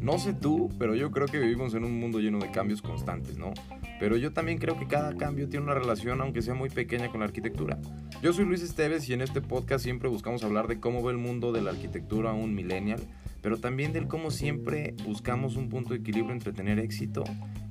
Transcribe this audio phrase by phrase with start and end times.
[0.00, 3.38] No sé tú, pero yo creo que vivimos en un mundo lleno de cambios constantes,
[3.38, 3.52] ¿no?
[4.00, 7.20] Pero yo también creo que cada cambio tiene una relación, aunque sea muy pequeña, con
[7.20, 7.78] la arquitectura.
[8.22, 11.18] Yo soy Luis Esteves y en este podcast siempre buscamos hablar de cómo ve el
[11.18, 13.00] mundo de la arquitectura un millennial,
[13.40, 17.22] pero también del cómo siempre buscamos un punto de equilibrio entre tener éxito,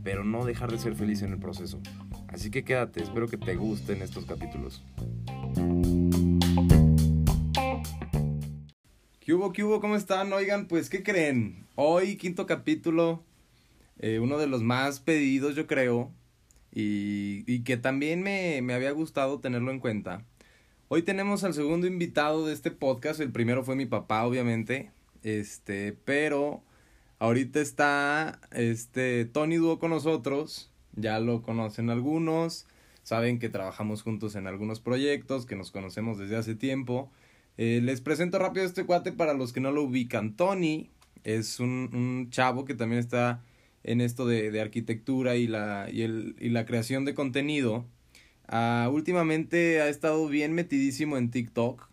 [0.03, 1.81] pero no dejar de ser feliz en el proceso.
[2.29, 4.83] Así que quédate, espero que te gusten estos capítulos.
[9.29, 9.79] ¿Qué hubo, qué hubo?
[9.79, 10.33] ¿Cómo están?
[10.33, 11.67] Oigan, pues, ¿qué creen?
[11.75, 13.21] Hoy, quinto capítulo,
[13.99, 16.11] eh, uno de los más pedidos, yo creo,
[16.73, 20.25] y, y que también me, me había gustado tenerlo en cuenta.
[20.87, 24.89] Hoy tenemos al segundo invitado de este podcast, el primero fue mi papá, obviamente,
[25.21, 26.63] este, pero
[27.19, 32.65] ahorita está, este, Tony Duo con nosotros, ya lo conocen algunos,
[33.03, 37.11] saben que trabajamos juntos en algunos proyectos, que nos conocemos desde hace tiempo,
[37.61, 40.37] eh, les presento rápido este cuate para los que no lo ubican.
[40.37, 40.91] Tony
[41.25, 43.43] es un, un chavo que también está
[43.83, 47.85] en esto de, de arquitectura y la, y, el, y la creación de contenido.
[48.49, 51.89] Uh, últimamente ha estado bien metidísimo en TikTok,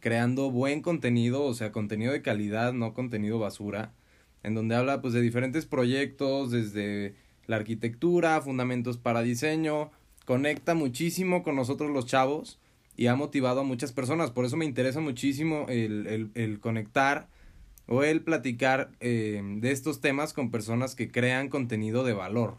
[0.00, 3.94] creando buen contenido, o sea, contenido de calidad, no contenido basura,
[4.42, 7.14] en donde habla pues de diferentes proyectos, desde
[7.46, 9.92] la arquitectura, fundamentos para diseño,
[10.24, 12.58] conecta muchísimo con nosotros los chavos
[12.96, 14.30] y ha motivado a muchas personas.
[14.30, 17.28] Por eso me interesa muchísimo el, el, el conectar
[17.86, 22.56] o el platicar eh, de estos temas con personas que crean contenido de valor.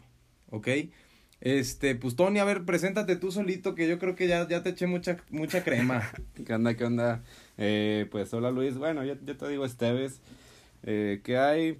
[0.50, 0.68] ¿Ok?
[1.40, 4.70] Este, pues Tony, a ver, preséntate tú solito, que yo creo que ya, ya te
[4.70, 6.10] eché mucha, mucha crema.
[6.46, 7.22] ¿Qué onda, qué onda?
[7.58, 10.20] Eh, pues hola Luis, bueno, yo, te digo Esteves,
[10.82, 11.78] eh, ¿qué hay?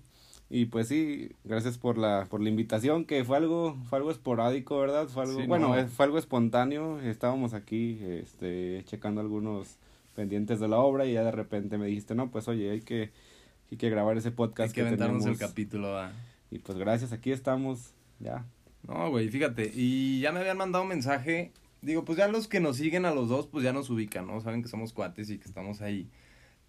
[0.50, 4.78] Y pues sí, gracias por la, por la invitación, que fue algo, fue algo esporádico,
[4.78, 5.06] ¿verdad?
[5.08, 5.78] Fue algo, Sí, bueno, no.
[5.78, 9.76] eh, fue algo espontáneo, estábamos aquí, este, checando algunos
[10.16, 13.10] pendientes de la obra y ya de repente me dijiste, no, pues oye, hay que,
[13.70, 15.38] hay que grabar ese podcast Hay que aventarnos el tenemos".
[15.50, 16.12] capítulo, ¿va?
[16.50, 18.46] Y pues gracias, aquí estamos, ya.
[18.86, 21.52] No, güey, fíjate, y ya me habían mandado un mensaje,
[21.82, 24.40] digo, pues ya los que nos siguen a los dos, pues ya nos ubican, ¿no?
[24.40, 26.08] Saben que somos cuates y que estamos ahí.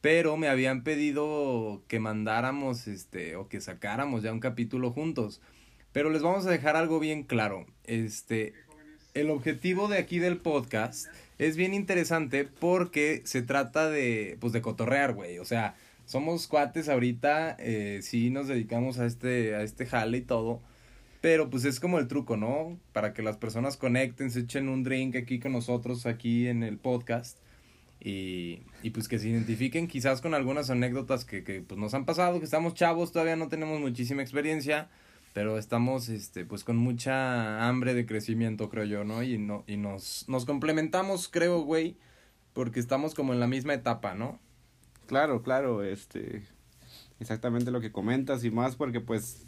[0.02, 5.42] Pero me habían pedido que mandáramos, este, o que sacáramos ya un capítulo juntos.
[5.92, 7.66] Pero les vamos a dejar algo bien claro.
[7.84, 8.54] Este,
[9.14, 14.62] el objetivo de aquí del podcast es bien interesante porque se trata de, pues, de
[14.62, 15.40] cotorrear, güey.
[15.40, 20.22] O sea, somos cuates ahorita, eh, sí nos dedicamos a este, a este jale y
[20.22, 20.62] todo.
[21.22, 22.80] Pero pues es como el truco, ¿no?
[22.94, 26.78] Para que las personas conecten, se echen un drink aquí con nosotros, aquí en el
[26.78, 27.38] podcast.
[28.02, 32.06] Y, y pues que se identifiquen quizás con algunas anécdotas que, que pues nos han
[32.06, 34.90] pasado, que estamos chavos, todavía no tenemos muchísima experiencia,
[35.34, 39.22] pero estamos este pues con mucha hambre de crecimiento, creo yo, ¿no?
[39.22, 41.98] Y no y nos nos complementamos, creo, güey,
[42.54, 44.40] porque estamos como en la misma etapa, ¿no?
[45.06, 46.44] Claro, claro, este,
[47.20, 49.48] exactamente lo que comentas y más porque pues,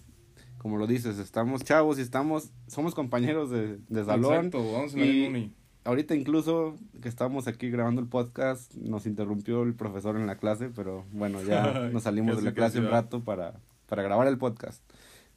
[0.58, 4.48] como lo dices, estamos chavos y estamos, somos compañeros de, de salón.
[4.48, 5.54] Exacto, vamos y-.
[5.84, 10.70] Ahorita incluso que estamos aquí grabando el podcast, nos interrumpió el profesor en la clase,
[10.76, 14.84] pero bueno, ya nos salimos de la clase un rato para, para grabar el podcast.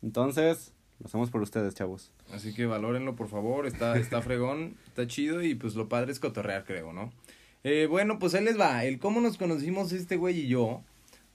[0.02, 2.10] Entonces, lo hacemos por ustedes, chavos.
[2.32, 3.66] Así que valórenlo, por favor.
[3.66, 7.10] Está, está fregón, está chido y pues lo padre es cotorrear, creo, ¿no?
[7.62, 8.84] Eh, bueno, pues ahí les va.
[8.84, 10.82] El cómo nos conocimos este güey y yo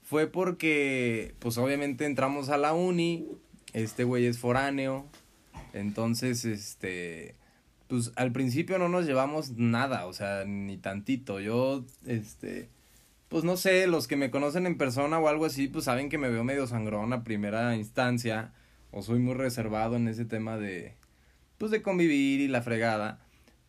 [0.04, 3.26] fue porque, pues obviamente entramos a la uni.
[3.72, 5.06] Este güey es foráneo.
[5.72, 7.34] Entonces, este,
[7.90, 11.40] pues al principio no nos llevamos nada, o sea, ni tantito.
[11.40, 12.68] Yo, este,
[13.28, 16.16] pues no sé, los que me conocen en persona o algo así, pues saben que
[16.16, 18.52] me veo medio sangrón a primera instancia
[18.92, 20.94] o soy muy reservado en ese tema de
[21.58, 23.18] pues de convivir y la fregada.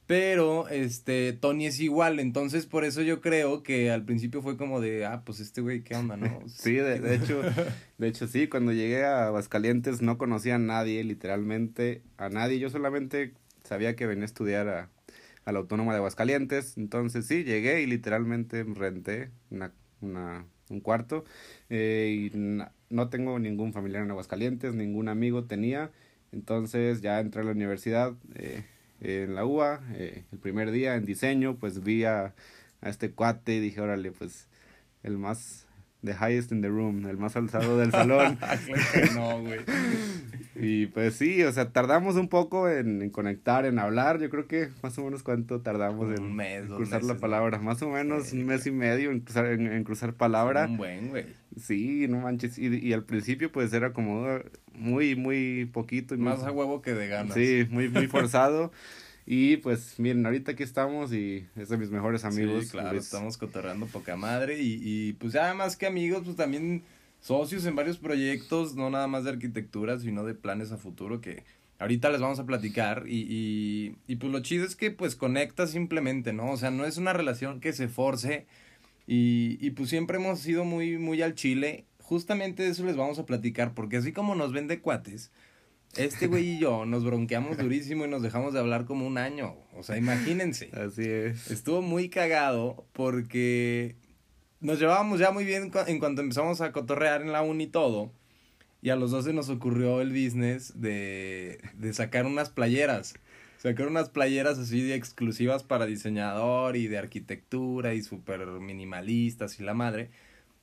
[0.05, 4.81] Pero este Tony es igual, entonces por eso yo creo que al principio fue como
[4.81, 6.43] de, ah, pues este güey, ¿qué onda, no?
[6.47, 7.41] Sí, de, de hecho,
[7.97, 12.59] de hecho sí, cuando llegué a Aguascalientes no conocía a nadie, literalmente a nadie.
[12.59, 13.33] Yo solamente
[13.71, 14.89] sabía que venía a estudiar a,
[15.49, 16.77] la Autónoma de Aguascalientes.
[16.77, 19.73] Entonces sí, llegué y literalmente renté una,
[20.69, 21.23] un cuarto.
[21.69, 22.37] eh, y
[22.89, 25.89] no tengo ningún familiar en Aguascalientes, ningún amigo tenía.
[26.33, 28.65] Entonces ya entré a la universidad eh,
[28.99, 29.81] en la UA.
[29.93, 32.35] eh, el primer día en diseño, pues vi a,
[32.81, 34.49] a este cuate y dije, órale, pues
[35.03, 35.65] el más
[36.03, 38.37] the highest in the room, el más alzado del salón.
[38.41, 38.57] Ah,
[39.15, 39.59] no, güey.
[40.55, 44.19] y pues sí, o sea, tardamos un poco en, en conectar, en hablar.
[44.19, 47.15] Yo creo que más o menos cuánto tardamos Un en, mes, en dos cruzar la
[47.15, 47.59] palabra.
[47.59, 50.65] Más o menos Sí, un mes y medio en cruzar, en, en cruzar palabra.
[50.65, 51.25] Un buen, güey.
[51.57, 52.57] Sí, no manches.
[52.57, 54.25] Y, y al principio pues era como
[54.73, 56.15] muy, muy poquito.
[56.15, 57.33] Y Más muy- a huevo que de ganas.
[57.33, 58.71] Sí, muy, muy forzado.
[59.25, 62.65] Y pues miren, ahorita aquí estamos y es de mis mejores amigos.
[62.65, 66.83] Sí, claro, estamos cotorreando poca madre y, y pues ya más que amigos, pues también
[67.19, 71.43] socios en varios proyectos, no nada más de arquitectura, sino de planes a futuro que
[71.77, 75.67] ahorita les vamos a platicar y, y, y pues lo chido es que pues conecta
[75.67, 76.51] simplemente, ¿no?
[76.51, 78.47] O sea, no es una relación que se force
[79.07, 81.85] y, y pues siempre hemos sido muy, muy al chile.
[81.99, 85.31] Justamente de eso les vamos a platicar porque así como nos ven de cuates,
[85.95, 89.55] este güey y yo nos bronqueamos durísimo y nos dejamos de hablar como un año.
[89.75, 90.69] O sea, imagínense.
[90.73, 91.51] Así es.
[91.51, 93.95] Estuvo muy cagado porque
[94.59, 98.11] nos llevábamos ya muy bien en cuanto empezamos a cotorrear en la uni y todo.
[98.81, 103.13] Y a los dos se nos ocurrió el business de, de sacar unas playeras.
[103.57, 109.63] Sacar unas playeras así de exclusivas para diseñador y de arquitectura y súper minimalistas y
[109.63, 110.09] la madre.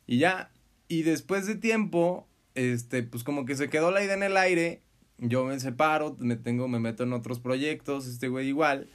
[0.08, 0.50] Y ya,
[0.88, 2.26] y después de tiempo,
[2.56, 4.82] este, pues como que se quedó la idea en el aire.
[5.18, 8.88] Yo me separo, me tengo, me meto en otros proyectos, este güey igual.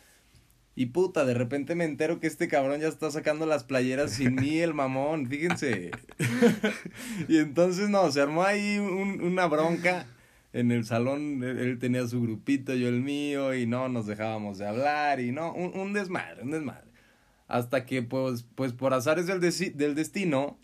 [0.75, 4.35] Y puta, de repente me entero que este cabrón ya está sacando las playeras sin
[4.35, 5.91] mí, el mamón, fíjense.
[7.27, 10.07] y entonces, no, se armó ahí un, una bronca
[10.51, 11.43] en el salón.
[11.43, 15.53] Él, tenía su grupito, yo el mío, y no nos dejábamos de hablar, y no,
[15.53, 16.87] un, un desmadre, un desmadre.
[17.47, 20.57] Hasta que, pues, pues por azares del, del destino,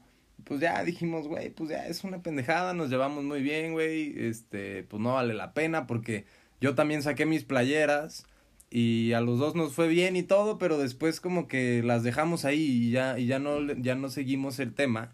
[0.50, 4.84] pues ya dijimos, güey, pues ya es una pendejada, nos llevamos muy bien, güey, este,
[4.84, 6.26] pues no vale la pena porque
[6.60, 8.26] yo también saqué mis playeras
[8.72, 12.46] y a los dos nos fue bien y todo, pero después como que las dejamos
[12.46, 15.14] ahí y ya, y ya no, ya no seguimos el tema.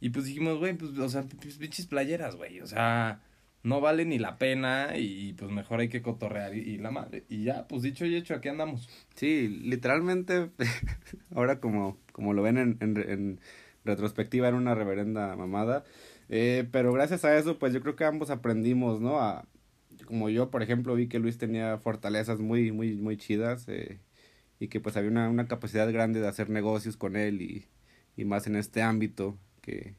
[0.00, 3.22] Y pues dijimos, güey, pues, o sea, pues pinches playeras, güey, o sea,
[3.64, 7.24] no vale ni la pena y pues mejor hay que cotorrear y, la madre.
[7.28, 8.88] Y ya, pues dicho y hecho, aquí andamos.
[9.16, 10.50] Sí, literalmente,
[11.34, 13.40] ahora como, como lo ven en,
[13.84, 15.84] retrospectiva, era una reverenda mamada.
[16.28, 19.20] Eh, pero gracias a eso, pues yo creo que ambos aprendimos, ¿no?
[19.20, 19.46] A,
[20.06, 23.98] como yo, por ejemplo, vi que Luis tenía fortalezas muy, muy, muy chidas eh,
[24.58, 27.66] y que pues había una, una, capacidad grande de hacer negocios con él y,
[28.16, 29.94] y más en este ámbito que,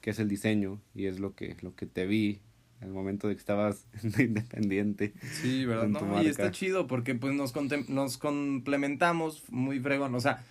[0.00, 2.40] que, es el diseño y es lo que, lo que te vi
[2.80, 3.86] en el momento de que estabas
[4.18, 5.14] independiente.
[5.40, 5.88] Sí, ¿verdad?
[5.88, 7.54] No, y está chido porque pues nos,
[7.88, 10.44] nos complementamos muy fregón, o sea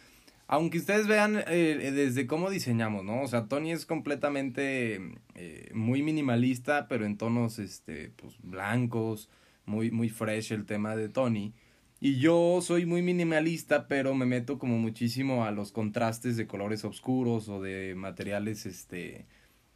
[0.52, 3.22] aunque ustedes vean eh, desde cómo diseñamos, ¿no?
[3.22, 5.00] O sea, Tony es completamente
[5.36, 9.30] eh, muy minimalista, pero en tonos, este, pues, blancos,
[9.66, 11.54] muy, muy fresh el tema de Tony.
[12.02, 16.84] Y yo soy muy minimalista, pero me meto como muchísimo a los contrastes de colores
[16.84, 19.28] oscuros o de materiales, este,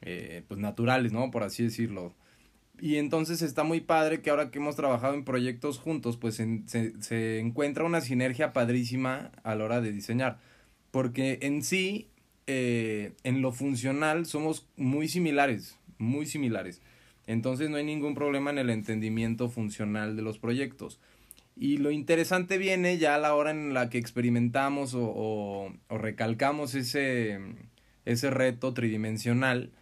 [0.01, 1.31] eh, pues, naturales, ¿no?
[1.31, 2.15] Por así decirlo.
[2.81, 7.39] Y entonces está muy padre que ahora que hemos trabajado en proyectos juntos, pues se
[7.39, 10.37] encuentra una sinergia padrísima a la hora de diseñar
[10.95, 12.07] porque en sí,
[12.47, 16.81] eh, en lo funcional, somos muy similares, muy similares.
[17.27, 21.01] Entonces no hay ningún problema en el entendimiento funcional de los proyectos.
[21.57, 26.75] Y lo interesante viene ya a la hora en la que experimentamos o, o, recalcamos
[26.75, 27.39] ese,
[28.05, 29.73] ese reto tridimensional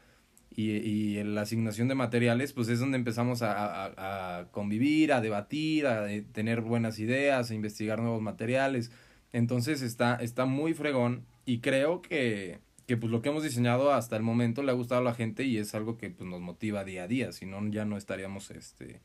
[0.50, 5.22] y, y, la asignación de materiales, pues es donde empezamos a, a, a convivir, a
[5.22, 8.90] debatir, a tener buenas ideas, a investigar nuevos materiales.
[9.34, 14.16] Entonces está, está muy fregón y creo que, que pues lo que hemos diseñado hasta
[14.16, 16.86] el momento le ha gustado a la gente y es algo que pues nos motiva
[16.86, 19.02] día a día, si no ya no estaríamos este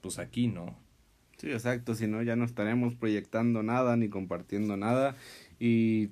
[0.00, 0.76] pues aquí, ¿no?
[1.38, 5.16] Sí, exacto, si no ya no estaremos proyectando nada ni compartiendo nada
[5.58, 6.10] y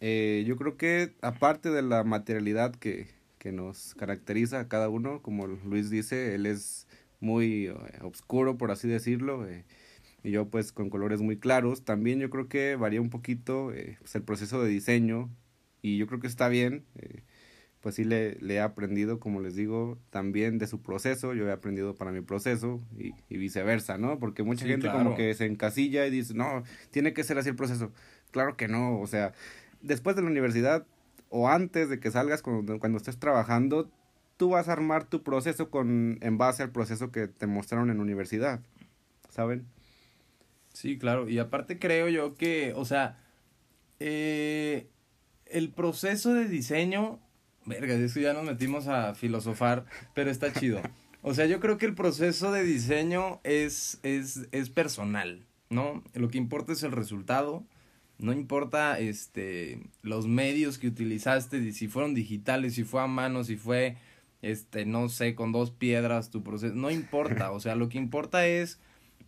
[0.00, 3.08] eh, yo creo que aparte de la materialidad que,
[3.38, 6.86] que nos caracteriza a cada uno, como Luis dice, él es
[7.20, 9.64] muy eh, oscuro, por así decirlo, eh,
[10.22, 11.84] y yo pues con colores muy claros.
[11.84, 15.30] También yo creo que varía un poquito eh, pues, el proceso de diseño
[15.82, 16.84] y yo creo que está bien.
[16.96, 17.22] Eh,
[17.80, 21.52] pues sí le, le, he aprendido, como les digo, también de su proceso, yo he
[21.52, 24.18] aprendido para mi proceso y, y viceversa, ¿no?
[24.18, 27.54] Porque mucha gente como que se encasilla y dice, no, tiene que ser así el
[27.54, 27.92] proceso.
[28.32, 29.34] Claro que no, o sea,
[29.82, 30.84] después de la universidad
[31.28, 33.88] o antes de que salgas cuando, cuando estés trabajando,
[34.36, 37.98] tú vas a armar tu proceso con en base al proceso que te mostraron en
[37.98, 38.60] la universidad,
[39.30, 39.66] ¿saben?
[40.76, 41.26] Sí, claro.
[41.26, 43.18] Y aparte creo yo que, o sea,
[43.98, 44.90] eh,
[45.46, 47.18] el proceso de diseño,
[47.64, 50.82] verga, eso ya nos metimos a filosofar, pero está chido.
[51.22, 56.04] O sea, yo creo que el proceso de diseño es, es, es personal, ¿no?
[56.12, 57.64] Lo que importa es el resultado.
[58.18, 63.56] No importa este los medios que utilizaste, si fueron digitales, si fue a mano, si
[63.56, 63.96] fue
[64.42, 68.46] este, no sé, con dos piedras tu proceso, no importa, o sea, lo que importa
[68.46, 68.78] es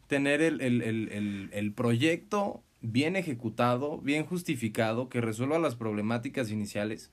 [0.08, 7.12] tener el, el, el, el, proyecto bien ejecutado, bien justificado, que resuelva las problemáticas iniciales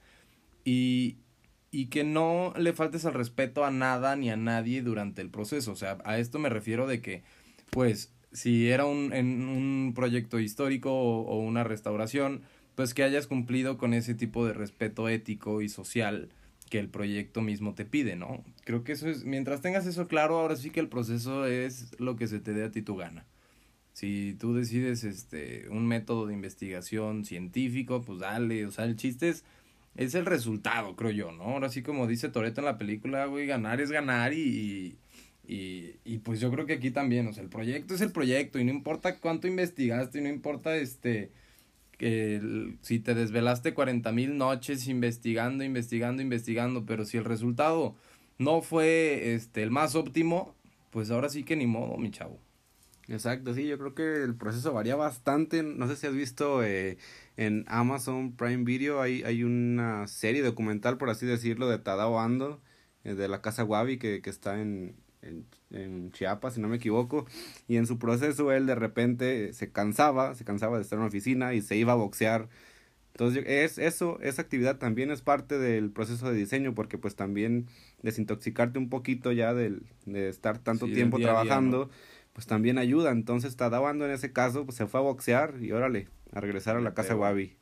[0.64, 1.18] y,
[1.72, 5.74] y que no le faltes al respeto a nada ni a nadie durante el proceso.
[5.74, 7.24] O sea, a esto me refiero de que,
[7.70, 12.42] pues, si era un, en un proyecto histórico o, una restauración,
[12.76, 16.30] pues que hayas cumplido con ese tipo de respeto ético y social
[16.70, 18.44] que el proyecto mismo te pide, ¿no?
[18.64, 22.16] Creo que eso es, mientras tengas eso claro, ahora sí que el proceso es lo
[22.16, 23.26] que se te dé a ti tu gana.
[23.94, 29.30] Si tú decides este un método de investigación científico, pues dale, o sea, el chiste
[29.30, 29.46] es,
[29.96, 31.44] es el resultado, creo yo, ¿no?
[31.44, 34.98] Ahora sí como dice Toreto en la película, güey, ganar es ganar y,
[35.48, 38.60] y, y pues yo creo que aquí también, o sea, el proyecto es el proyecto
[38.60, 41.32] y no importa cuánto investigaste y no importa este
[41.98, 47.96] que si te desvelaste cuarenta mil noches investigando, investigando, investigando, pero si el resultado
[48.38, 50.56] no fue este el más óptimo,
[50.92, 52.40] pues ahora sí que ni modo, mi chavo.
[53.08, 55.62] Exacto, sí, yo creo que el proceso varía bastante.
[55.62, 56.98] No sé si has visto eh,
[57.38, 62.62] en Amazon Prime Video, hay, hay una serie documental, por así decirlo, de Tadao Ando,
[63.04, 64.96] eh, de la Casa Wabi, que, que está en,
[65.76, 67.26] en, Chiapas, si no me equivoco.
[67.68, 71.10] Y en su proceso él de repente se cansaba, se cansaba de estar en una
[71.10, 72.50] oficina y se iba a boxear.
[73.14, 77.68] Entonces, es eso, esa actividad también es parte del proceso de diseño, porque pues también
[78.02, 81.90] desintoxicarte un poquito ya del, de estar tanto tiempo trabajando
[82.36, 83.12] pues también ayuda.
[83.12, 86.82] Entonces Tadabando en ese caso pues se fue a boxear y órale, a regresar a
[86.82, 87.56] la casa Wabi.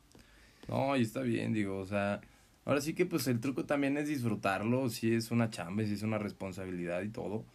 [0.67, 2.21] No, y está bien, digo, o sea,
[2.65, 6.01] ahora sí que pues el truco también es disfrutarlo, si es una chamba, si es
[6.01, 7.45] una responsabilidad y todo,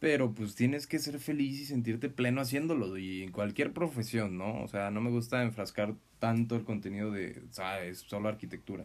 [0.00, 4.62] pero pues tienes que ser feliz y sentirte pleno haciéndolo y en cualquier profesión, ¿no?
[4.62, 8.84] O sea, no me gusta enfrascar tanto el contenido de, sabes, solo arquitectura,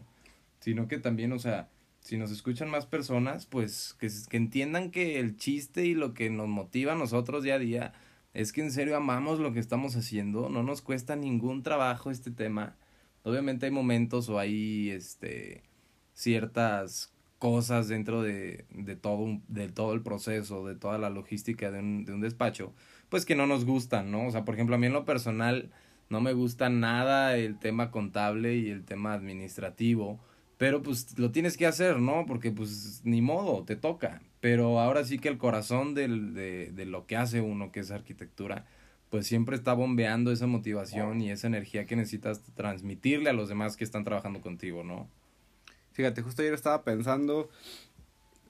[0.60, 1.68] sino que también, o sea,
[2.00, 6.30] si nos escuchan más personas, pues que, que entiendan que el chiste y lo que
[6.30, 7.92] nos motiva a nosotros día a día
[8.34, 12.30] es que en serio amamos lo que estamos haciendo, no nos cuesta ningún trabajo este
[12.32, 12.76] tema.
[13.22, 15.62] Obviamente hay momentos o hay este
[16.14, 17.13] ciertas
[17.44, 22.06] cosas dentro de, de, todo, de todo el proceso, de toda la logística de un,
[22.06, 22.72] de un despacho,
[23.10, 24.26] pues que no nos gustan, ¿no?
[24.26, 25.70] O sea, por ejemplo, a mí en lo personal
[26.08, 30.20] no me gusta nada el tema contable y el tema administrativo
[30.56, 32.24] pero pues lo tienes que hacer, ¿no?
[32.26, 34.22] Porque pues ni modo, te toca.
[34.40, 36.08] Pero ahora sí que el corazón de,
[36.72, 38.64] de lo que hace uno, que es arquitectura,
[39.10, 43.76] pues siempre está bombeando esa motivación y esa energía que necesitas transmitirle a los demás
[43.76, 45.08] que están trabajando contigo, ¿no?
[45.94, 47.48] Fíjate, justo ayer estaba pensando,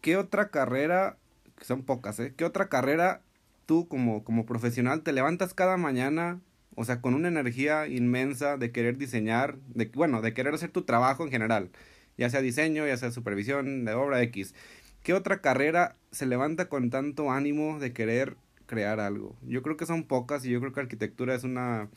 [0.01, 1.17] ¿qué otra carrera,
[1.57, 2.35] que son pocas, ¿eh?
[2.37, 3.23] ¿Qué otra carrera
[3.67, 6.41] tú como, como profesional te levantas cada mañana,
[6.75, 10.83] o sea, con una energía inmensa de querer diseñar, de, bueno, de querer hacer tu
[10.83, 11.71] trabajo en general?
[12.17, 14.55] ya sea diseño, ya sea supervisión de obra X.
[15.03, 18.37] ¿Qué otra carrera se levanta con tanto ánimo de querer
[18.67, 19.37] crear algo?
[19.43, 21.89] Yo creo que son pocas y yo creo que arquitectura es una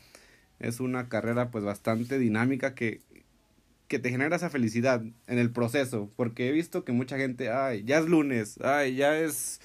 [0.60, 3.02] es una carrera pues bastante dinámica que
[3.88, 7.84] que te genera esa felicidad en el proceso, porque he visto que mucha gente, ay,
[7.84, 9.62] ya es lunes, ay, ya es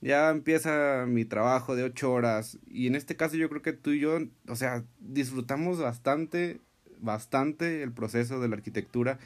[0.00, 3.90] ya empieza mi trabajo de ocho horas y en este caso yo creo que tú
[3.90, 6.60] y yo, o sea, disfrutamos bastante,
[6.98, 9.18] bastante el proceso de la arquitectura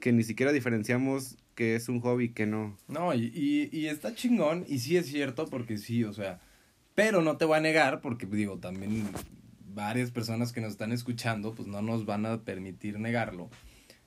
[0.00, 2.78] que ni siquiera diferenciamos que es un hobby que no.
[2.88, 6.40] No, y, y, y está chingón, y sí es cierto, porque sí, o sea,
[6.94, 9.06] pero no te voy a negar, porque digo, también
[9.74, 13.50] varias personas que nos están escuchando, pues no nos van a permitir negarlo.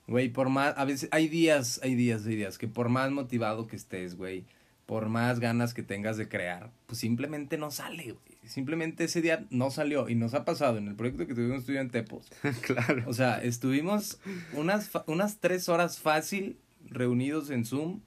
[0.08, 3.68] Güey, por más, a veces hay días, hay días, hay días que por más motivado
[3.68, 4.46] que estés, güey,
[4.86, 8.38] por más ganas que tengas de crear, pues simplemente no sale, güey.
[8.44, 11.82] Simplemente ese día no salió y nos ha pasado en el proyecto que tuvimos estudio
[11.82, 12.30] en Tepos.
[12.62, 13.04] claro.
[13.08, 14.20] O sea, estuvimos
[14.54, 18.02] unas, unas tres horas fácil reunidos en Zoom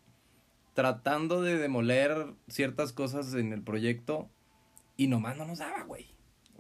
[0.75, 4.31] tratando de demoler ciertas cosas en el proyecto
[4.97, 6.07] y nomás no nos daba, güey.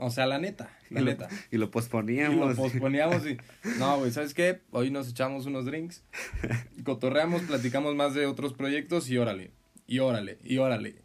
[0.00, 1.28] O sea, la neta, la neta.
[1.50, 2.36] y lo posponíamos.
[2.36, 3.36] Y lo posponíamos y...
[3.78, 4.60] No, güey, ¿sabes qué?
[4.70, 6.04] Hoy nos echamos unos drinks,
[6.84, 9.52] cotorreamos, platicamos más de otros proyectos y órale
[9.88, 10.96] y órale, y órale.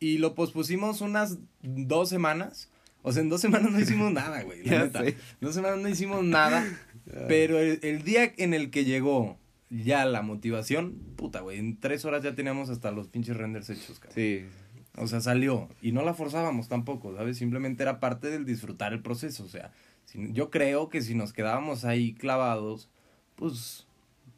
[0.00, 2.70] Y lo pospusimos unas dos semanas.
[3.02, 4.64] O sea, en dos semanas no hicimos nada, güey.
[4.64, 5.02] La neta.
[5.40, 6.64] Dos semanas no hicimos nada.
[7.28, 9.38] pero el, día en el que llegó
[9.70, 11.58] ya la motivación, puta, güey.
[11.58, 14.14] En tres horas ya teníamos hasta los pinches renders hechos, cabrón.
[14.14, 14.46] Sí.
[15.00, 15.68] O sea, salió.
[15.80, 17.38] Y no la forzábamos tampoco, ¿sabes?
[17.38, 19.44] Simplemente era parte del disfrutar el proceso.
[19.44, 19.72] O sea,
[20.14, 22.90] yo creo que si nos quedábamos ahí clavados,
[23.36, 23.88] pues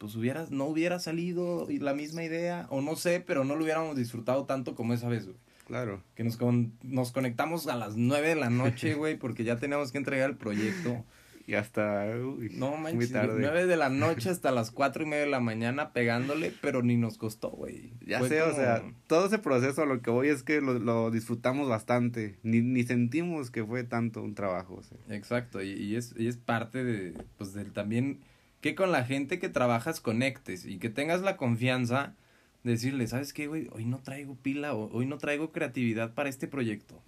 [0.01, 3.95] pues hubieras, no hubiera salido la misma idea, o no sé, pero no lo hubiéramos
[3.95, 5.37] disfrutado tanto como esa vez, güey.
[5.67, 6.01] Claro.
[6.15, 6.39] Que nos,
[6.81, 10.37] nos conectamos a las nueve de la noche, güey, porque ya teníamos que entregar el
[10.37, 11.05] proyecto.
[11.47, 12.05] Y hasta,
[12.51, 16.53] no manches, nueve de la noche hasta las cuatro y media de la mañana pegándole,
[16.61, 17.93] pero ni nos costó, güey.
[18.05, 21.67] Ya sé, o sea, todo ese proceso lo que voy es que lo, lo disfrutamos
[21.67, 24.81] bastante, ni, ni sentimos que fue tanto un trabajo.
[25.09, 28.19] Exacto, y, y, es, y es parte de, pues, del también
[28.61, 32.15] que con la gente que trabajas conectes y que tengas la confianza
[32.63, 33.67] de decirle, ¿sabes qué, güey?
[33.71, 37.01] Hoy no traigo pila, o hoy no traigo creatividad para este proyecto.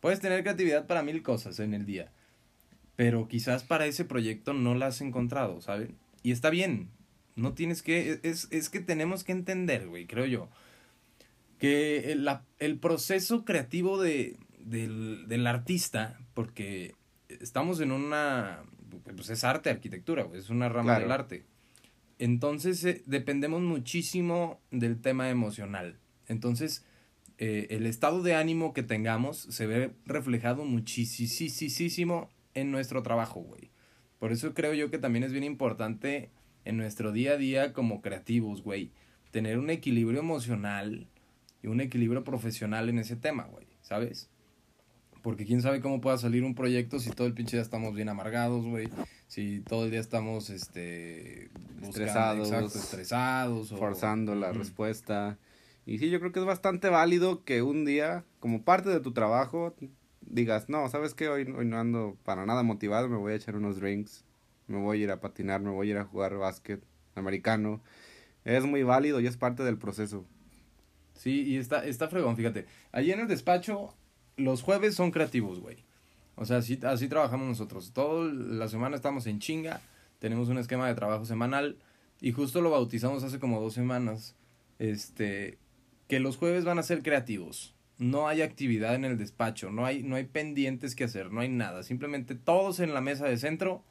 [0.00, 2.12] Puedes tener creatividad para mil cosas en el día,
[2.98, 5.94] pero quizás para ese proyecto no la has encontrado, ¿saben?
[6.24, 6.88] Y está bien,
[7.36, 10.48] no tienes que, es, es que tenemos que entender, güey, creo yo,
[11.60, 16.96] que el, la, el proceso creativo de, del, del artista, porque
[17.28, 18.64] estamos en una,
[19.14, 21.02] pues es arte, arquitectura, güey, es una rama Claro.
[21.04, 21.44] del arte.
[22.18, 26.00] Entonces eh, dependemos muchísimo del tema emocional.
[26.26, 26.84] Entonces,
[27.38, 33.70] eh, el estado de ánimo que tengamos se ve reflejado muchísimo en nuestro trabajo, güey.
[34.18, 36.30] Por eso creo yo que también es bien importante
[36.64, 38.90] en nuestro día a día como creativos, güey,
[39.30, 41.06] tener un equilibrio emocional
[41.62, 44.28] y un equilibrio profesional en ese tema, güey, ¿sabes?
[45.22, 48.08] Porque quién sabe cómo pueda salir un proyecto si todo el pinche día estamos bien
[48.08, 48.88] amargados, güey.
[49.26, 51.50] Si todo el día estamos, este...
[51.74, 52.48] buscando- Estresados.
[52.48, 53.72] Exacto, estresados.
[53.72, 55.38] o- forzando la respuesta.
[55.86, 59.12] Y sí, yo creo que es bastante válido que un día, como parte de tu
[59.12, 59.74] trabajo,
[60.30, 61.28] digas, no, ¿sabes qué?
[61.28, 64.24] Hoy, hoy no ando para nada motivado, me voy a echar unos drinks,
[64.66, 66.82] me voy a ir a patinar, me voy a ir a jugar básquet
[67.14, 67.80] americano.
[68.44, 70.24] Es muy válido y es parte del proceso.
[71.14, 72.66] Sí, y está, está fregón, fíjate.
[72.92, 73.94] Allí en el despacho,
[74.36, 75.84] los jueves son creativos, güey.
[76.36, 77.92] O sea, así, así trabajamos nosotros.
[77.92, 79.80] Toda la semana estamos en chinga,
[80.20, 81.76] tenemos un esquema de trabajo semanal
[82.20, 84.36] y justo lo bautizamos hace como dos semanas.
[84.78, 85.58] Este,
[86.06, 87.74] que los jueves van a ser creativos.
[87.98, 91.48] No hay actividad en el despacho, no hay, no hay pendientes que hacer, no hay
[91.48, 91.82] nada.
[91.82, 93.84] Simplemente todos en la mesa de centro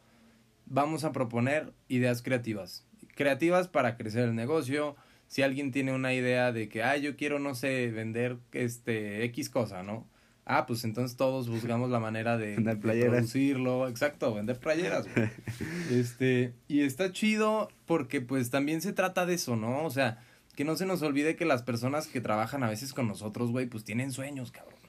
[0.66, 2.86] vamos a proponer ideas creativas.
[3.16, 4.96] Creativas para crecer el negocio,
[5.28, 9.50] si alguien tiene una idea de que, ah, yo quiero, no sé, vender este X
[9.50, 10.08] cosa, ¿no?
[10.46, 13.12] Ah, pues entonces todos buscamos la manera de, Vender de playeras.
[13.12, 15.06] producirlo, exacto, vender playeras.
[15.92, 19.84] este, y está chido porque pues también se trata de eso, ¿no?
[19.84, 20.20] O sea,
[20.58, 23.68] que no se nos olvide que las personas que trabajan a veces con nosotros, güey,
[23.68, 24.80] pues tienen sueños, cabrón.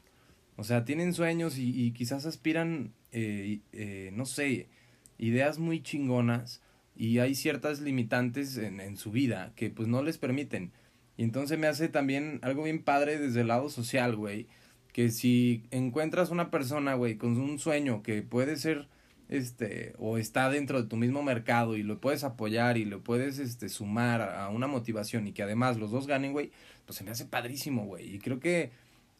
[0.56, 4.70] O sea, tienen sueños y, y quizás aspiran, eh, eh, no sé,
[5.18, 6.62] ideas muy chingonas
[6.96, 10.72] y hay ciertas limitantes en, en su vida que pues no les permiten.
[11.18, 14.46] Y entonces me hace también algo bien padre desde el lado social, güey.
[14.94, 18.88] Que si encuentras una persona, güey, con un sueño que puede ser,
[19.28, 23.38] este, o está dentro de tu mismo mercado y lo puedes apoyar y lo puedes,
[23.38, 26.50] este, sumar a, una motivación y que además los dos ganen, güey,
[26.86, 28.14] pues se me hace padrísimo, güey.
[28.14, 28.70] Y creo que,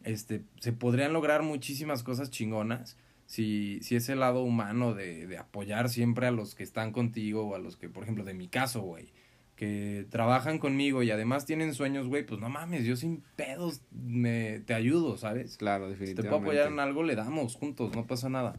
[0.04, 5.88] este, se podrían lograr muchísimas cosas chingonas si, si ese lado humano de, de apoyar
[5.90, 8.80] siempre a los que están contigo o a los que, por ejemplo, de mi caso,
[8.80, 9.12] güey,
[9.58, 14.60] que trabajan conmigo y además tienen sueños, güey, pues no mames, yo sin pedos me,
[14.60, 15.56] te ayudo, ¿sabes?
[15.56, 16.28] Claro, Si te definitivamente.
[16.30, 18.58] puedo apoyar en algo, le damos juntos, no pasa nada.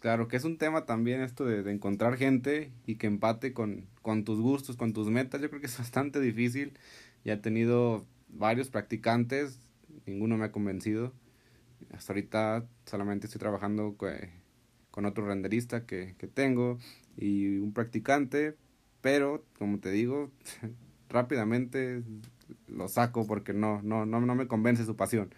[0.00, 4.24] Claro, que es un tema también esto de, encontrar gente y que empate con, con
[4.24, 5.40] tus gustos, con tus metas.
[5.40, 6.78] Yo creo que es bastante difícil.
[7.24, 9.58] Ya he tenido varios practicantes,
[10.06, 11.12] ninguno me ha convencido.
[11.92, 14.08] Hasta ahorita solamente estoy trabajando co-
[14.90, 16.78] con otro renderista que, que tengo
[17.16, 18.56] y un practicante,
[19.00, 20.30] pero como te digo,
[21.10, 22.02] rápidamente
[22.68, 25.34] lo saco porque no, no, no, no me convence su pasión.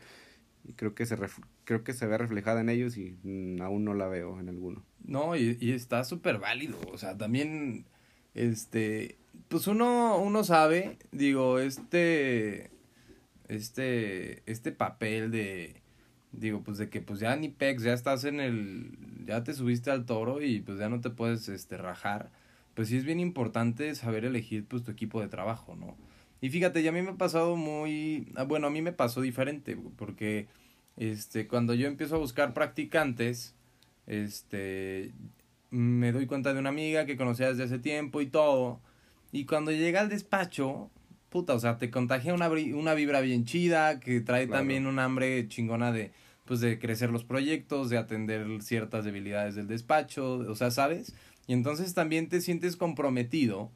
[0.64, 1.16] Y creo que se
[1.64, 4.84] creo que se ve reflejada en ellos y mm, aún no la veo en alguno.
[5.04, 6.78] No, y, y está súper válido.
[6.92, 7.86] O sea, también,
[8.34, 9.18] este,
[9.48, 12.70] pues uno, uno sabe, digo, este,
[13.48, 15.82] este, este papel de,
[16.32, 19.90] digo, pues de que pues ya ni pex, ya estás en el, ya te subiste
[19.90, 22.30] al toro y pues ya no te puedes, este, rajar.
[22.74, 25.96] Pues sí es bien importante saber elegir, pues, tu equipo de trabajo, ¿no?
[26.40, 29.20] Y fíjate, ya a mí me ha pasado muy, ah, bueno, a mí me pasó
[29.20, 30.46] diferente, porque,
[30.96, 33.54] este, cuando yo empiezo a buscar practicantes,
[34.06, 35.12] este,
[35.70, 38.80] me doy cuenta de una amiga que conocía desde hace tiempo y todo.
[39.32, 40.90] Y cuando llega al despacho,
[41.28, 44.60] puta, o sea, te contagia una, una vibra bien chida, que trae Claro.
[44.60, 46.10] también un hambre chingona de,
[46.46, 51.14] pues, de crecer los proyectos, de atender ciertas debilidades del despacho, o sea, ¿sabes?
[51.46, 53.70] Y entonces también te sientes comprometido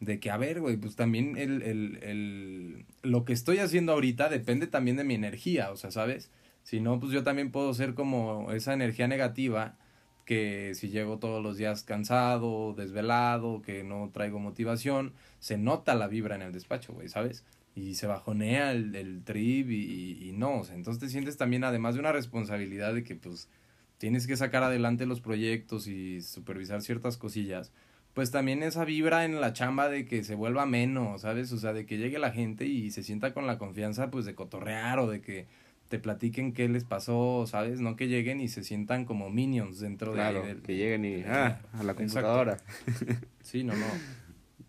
[0.00, 4.28] de que, a ver, güey, pues también el, el, el, lo que estoy haciendo ahorita
[4.28, 6.30] depende también de mi energía, o sea, ¿sabes?
[6.62, 9.76] Si no, pues yo también puedo ser como esa energía negativa
[10.24, 16.08] que si llego todos los días cansado, desvelado, que no traigo motivación, se nota la
[16.08, 17.44] vibra en el despacho, güey, ¿sabes?
[17.76, 21.62] Y se bajonea el, el trip y, y no, o sea, entonces te sientes también
[21.62, 23.48] además de una responsabilidad de que pues
[23.98, 27.72] tienes que sacar adelante los proyectos y supervisar ciertas cosillas,
[28.16, 31.52] pues también esa vibra en la chamba de que se vuelva menos, ¿sabes?
[31.52, 34.34] O sea, de que llegue la gente y se sienta con la confianza pues de
[34.34, 35.44] cotorrear o de que
[35.90, 37.78] te platiquen qué les pasó, ¿sabes?
[37.80, 41.60] No que lleguen y se sientan como minions dentro de- Claro, que lleguen y ah,
[41.74, 41.96] a la Exacto.
[41.96, 42.56] computadora.
[43.42, 43.86] Sí, no, no.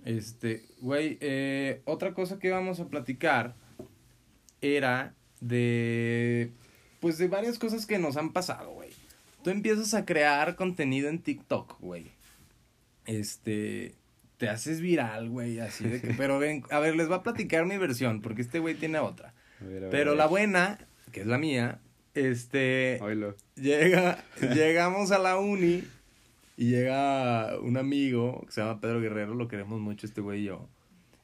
[0.04, 3.56] Este, güey, eh, otra cosa que íbamos a platicar
[4.62, 6.52] era de
[7.00, 8.90] pues de varias cosas que nos han pasado, güey.
[9.44, 12.17] Tú empiezas a crear contenido en TikTok, güey.
[13.08, 13.96] Este,
[14.38, 17.66] te haces viral, güey, así de que, pero ven, a ver, les voy a platicar
[17.66, 19.34] mi versión, porque este güey tiene otra.
[19.60, 20.78] A ver, a ver, Pero la buena,
[21.12, 21.80] que es la mía,
[22.14, 23.36] este, Oílo.
[23.56, 25.84] llega, llegamos a la uni
[26.58, 30.46] y llega un amigo que se llama Pedro Guerrero, lo queremos mucho este güey y
[30.46, 30.70] yo.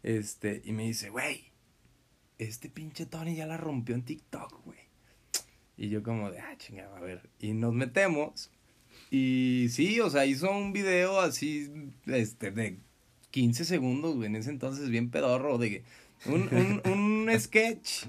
[0.04, 1.52] Este, y me dice, güey,
[2.38, 4.80] este pinche Tony ya la rompió en TikTok, güey.
[5.78, 7.30] Y yo como de, ah, chingada, a ver.
[7.40, 8.52] Y nos metemos.
[9.14, 11.72] Y sí, o sea, hizo un video así,
[12.08, 12.80] este, de
[13.30, 15.84] 15 segundos, güey, en ese entonces bien pedorro, de que,
[16.26, 18.06] un, un, un sketch,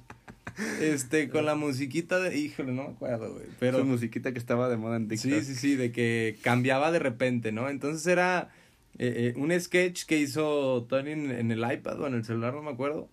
[0.81, 3.77] este, con la musiquita de, híjole, no me acuerdo, güey, pero...
[3.77, 5.31] Esa musiquita que estaba de moda en TikTok.
[5.31, 7.69] Sí, sí, sí, de que cambiaba de repente, ¿no?
[7.69, 8.49] Entonces era
[8.97, 12.55] eh, eh, un sketch que hizo Tony en, en el iPad o en el celular,
[12.55, 13.11] no me acuerdo.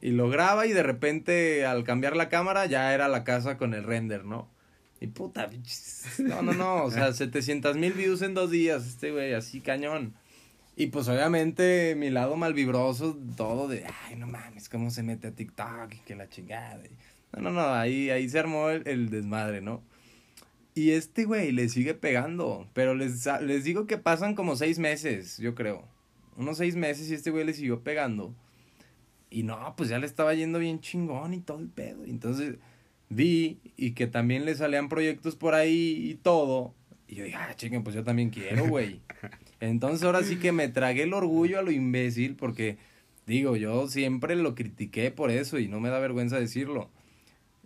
[0.00, 3.74] Y lo graba y de repente al cambiar la cámara ya era la casa con
[3.74, 4.50] el render, ¿no?
[5.02, 5.50] Y puta,
[6.18, 10.14] no, no, no, o sea, 700 mil views en dos días, este güey, así cañón.
[10.76, 15.32] Y pues obviamente mi lado malvibroso, todo de, ay, no mames, cómo se mete a
[15.32, 16.80] TikTok y que la chingada.
[16.86, 16.96] y-
[17.36, 19.82] No, no, no, ahí, ahí se armó el, el desmadre, ¿no?
[20.74, 25.36] Y este güey le sigue pegando, pero les, les digo que pasan como seis meses,
[25.38, 25.86] yo creo.
[26.36, 28.34] Unos seis meses y este güey le siguió pegando.
[29.30, 32.04] Y no, pues ya le estaba yendo bien chingón y todo el pedo.
[32.04, 32.54] Entonces
[33.14, 36.74] vi y que también le salían proyectos por ahí y todo.
[37.08, 39.00] Y yo dije, ah, chiquen, pues yo también quiero, güey.
[39.60, 42.78] Entonces ahora sí que me tragué el orgullo a lo imbécil porque,
[43.26, 46.90] digo, yo siempre lo critiqué por eso y no me da vergüenza decirlo.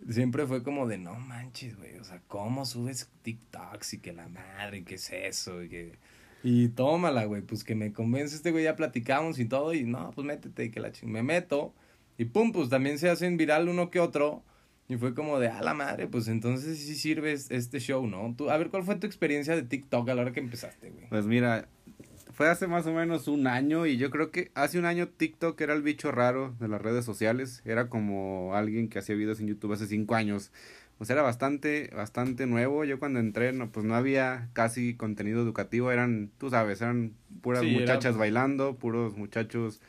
[0.09, 4.27] Siempre fue como de, no manches, güey, o sea, ¿cómo subes TikToks y que la
[4.27, 5.63] madre, qué es eso?
[5.63, 5.93] Y, que...
[6.43, 10.11] y tómala, güey, pues que me convence este güey, ya platicamos y todo, y no,
[10.11, 11.09] pues métete, y que la ching...
[11.09, 11.73] Me meto,
[12.17, 14.43] y pum, pues también se hacen viral uno que otro,
[14.87, 18.33] y fue como de, a la madre, pues entonces sí sirve es- este show, ¿no?
[18.37, 21.07] Tú, a ver, ¿cuál fue tu experiencia de TikTok a la hora que empezaste, güey?
[21.09, 21.67] Pues mira,
[22.33, 25.59] fue hace más o menos un año y yo creo que hace un año TikTok
[25.59, 27.61] era el bicho raro de las redes sociales.
[27.65, 30.51] Era como alguien que hacía videos en YouTube hace cinco años.
[30.99, 32.83] O sea, era bastante, bastante nuevo.
[32.85, 35.91] Yo cuando entré, no, pues no había casi contenido educativo.
[35.91, 39.81] Eran, tú sabes, eran puras Sí, era- muchachas bailando, puros muchachos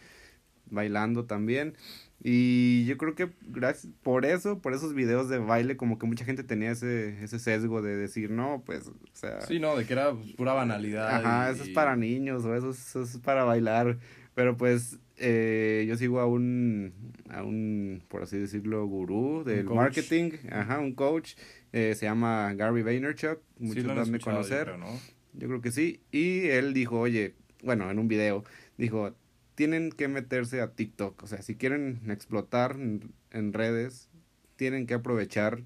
[0.70, 1.74] bailando también.
[2.22, 6.24] Y yo creo que gracias por eso, por esos videos de baile, como que mucha
[6.24, 9.92] gente tenía ese, ese sesgo de decir, no, pues, o sea, Sí, no, de que
[9.92, 11.08] era pura banalidad.
[11.24, 13.98] Ajá, y- eso es para niños o eso es, eso es para bailar.
[14.34, 16.92] Pero pues eh, yo sigo a un,
[17.28, 21.34] a un, por así decirlo, gurú del marketing, ajá, un coach,
[21.72, 25.00] eh, se llama Gary Vaynerchuk, Sí, muchos han han de yo conocer, creo, ¿no?
[25.34, 28.44] yo creo que sí, y él dijo, oye, bueno, en un video,
[28.76, 29.12] dijo,
[29.58, 34.08] tienen que meterse a TikTok, o sea, si quieren explotar en, redes,
[34.54, 35.64] tienen que aprovechar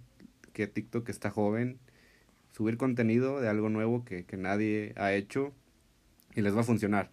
[0.54, 1.78] que TikTok está joven,
[2.52, 5.52] subir contenido de algo nuevo que, que nadie ha hecho
[6.34, 7.10] y les va a funcionar.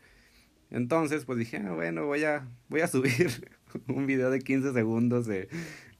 [0.72, 3.30] Entonces, pues dije, ah, bueno, voy a, voy a subir
[3.90, 5.50] un video de 15 segundos de,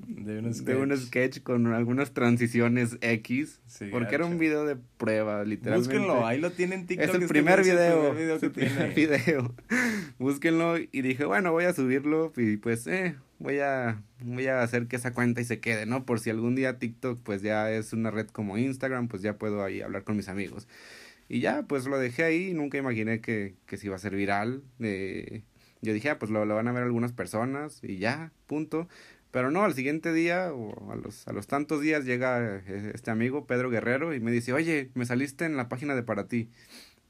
[0.08, 4.78] De un de un sketch con algunas transiciones X, Sí, porque era un video de
[4.98, 5.98] prueba, literalmente.
[5.98, 7.10] Búsquenlo, ahí lo tienen en TikTok.
[7.10, 8.94] Es el este primer güey, es el video, primer video que tiene.
[8.94, 9.56] video.
[10.20, 14.88] Búsquenlo y dije, bueno, voy a subirlo y pues, eh, voy a, voy a hacer
[14.88, 16.06] que esa cuenta y se quede, ¿no?
[16.06, 19.64] Por si algún día TikTok pues ya es una red como Instagram, pues ya puedo
[19.64, 20.68] ahí hablar con mis amigos.
[21.28, 24.64] Y ya, pues lo dejé ahí, nunca imaginé que, que se iba a ser viral.
[24.80, 25.44] eh,
[25.82, 28.88] yo dije, ah, pues lo, lo van a ver algunas personas y ya, punto.
[29.32, 33.12] Pero no, al siguiente día o a los, a los tantos días llega eh, este
[33.12, 36.50] amigo, Pedro Guerrero, y me dice, oye, me saliste en la página de para ti.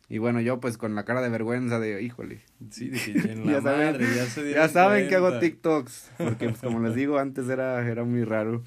[0.10, 2.40] Y bueno, yo pues con la cara de vergüenza de, híjole,
[2.72, 5.40] Sí, que en la Ya saben- ya se dieron ya saben que hago.
[5.40, 8.64] TikToks, porque pues como les digo, antes era, era muy raro.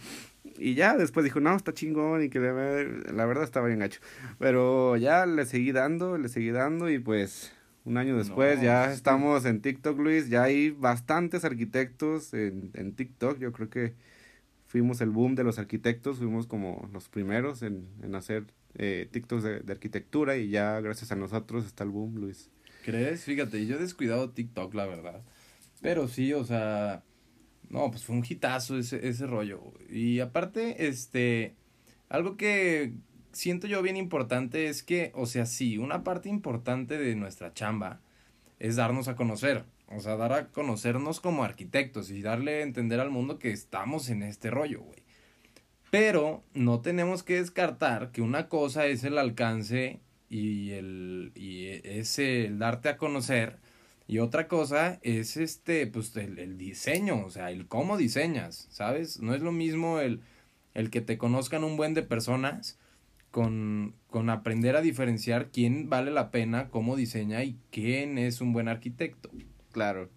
[0.58, 4.00] Y ya después dijo, no, está chingón y que la verdad estaba bien gacho.
[4.38, 7.52] Pero ya le seguí dando, le seguí dando y pues
[7.84, 10.28] un año después No, ya estamos en TikTok, Luis.
[10.28, 13.38] Ya hay bastantes arquitectos en, en TikTok.
[13.38, 13.94] Yo creo que
[14.66, 19.42] fuimos el boom de los arquitectos, fuimos como los primeros en, en hacer eh, TikToks
[19.42, 22.50] de, de arquitectura y ya gracias a nosotros está el boom, Luis.
[22.82, 23.24] ¿Crees?
[23.24, 25.22] Fíjate, yo he descuidado TikTok, la verdad.
[25.80, 27.04] Pero sí, o sea,
[27.68, 29.72] no, pues fue un hitazo ese, ese rollo.
[29.90, 31.56] Y aparte, este,
[32.08, 32.94] algo que
[33.32, 38.00] siento yo bien importante es que, o sea, sí, una parte importante de nuestra chamba
[38.58, 39.64] es darnos a conocer.
[39.88, 44.08] O sea, dar a conocernos como arquitectos y darle a entender al mundo que estamos
[44.08, 45.02] en este rollo, güey.
[45.90, 52.18] Pero no tenemos que descartar que una cosa es el alcance y el y es
[52.18, 53.58] el darte a conocer
[54.06, 59.20] y otra cosa es este pues el, el diseño, o sea, el cómo diseñas, ¿sabes?
[59.20, 60.22] No es lo mismo el
[60.72, 62.78] el que te conozcan un buen de personas
[63.32, 68.52] con, con aprender a diferenciar quién vale la pena, cómo diseña y quién es un
[68.52, 69.30] buen arquitecto.
[69.72, 70.10] Claro.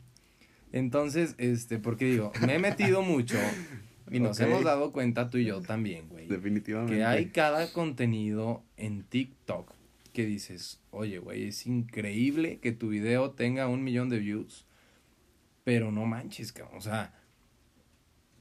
[0.71, 3.37] Entonces, este, porque digo, me he metido mucho
[4.11, 6.27] y nos hemos dado cuenta tú y yo también, güey.
[6.27, 6.97] Definitivamente.
[6.97, 9.73] Que hay cada contenido en TikTok
[10.11, 14.65] que dices, oye, güey, es increíble que tu video tenga un millón de views,
[15.63, 17.13] pero no manches, cabrón, o sea,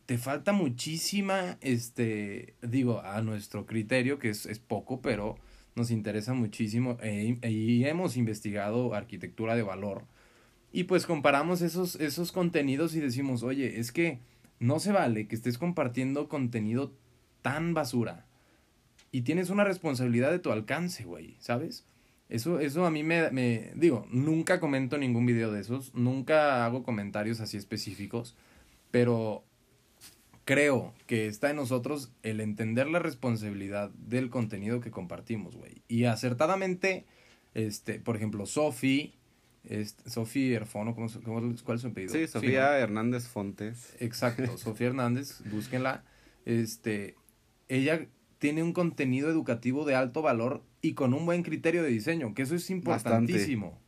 [0.07, 5.37] te falta muchísima, este, digo, a nuestro criterio, que es, es poco, pero
[5.75, 10.05] nos interesa muchísimo e- e- y hemos investigado arquitectura de valor.
[10.73, 14.19] Y pues comparamos esos, esos contenidos y decimos, oye, es que
[14.59, 16.93] no se vale que estés compartiendo contenido
[17.43, 18.27] tan basura.
[19.13, 21.87] Y tienes una responsabilidad de tu alcance, güey, ¿sabes?
[22.29, 23.71] Eso, eso a mí me, me...
[23.77, 28.35] Digo, nunca comento ningún video de esos, nunca hago comentarios así específicos,
[28.91, 29.45] pero
[30.45, 35.83] creo que está en nosotros el entender la responsabilidad del contenido que compartimos, güey.
[35.89, 37.07] Y acertadamente,
[37.55, 39.15] este, por ejemplo, Sofi,
[39.65, 42.13] este, Sofi Erfono, ¿cómo, cómo- ¿cuál es su apellido?
[42.13, 42.27] Sí.
[42.27, 43.95] Sofía Hernández Fontes.
[44.01, 46.05] Exacto, Sofía Hernández, búsquenla.
[46.45, 47.17] Este,
[47.69, 48.07] ella
[48.39, 52.43] tiene un contenido educativo de alto valor y con un buen criterio de diseño, que
[52.43, 53.79] eso es importantísimo.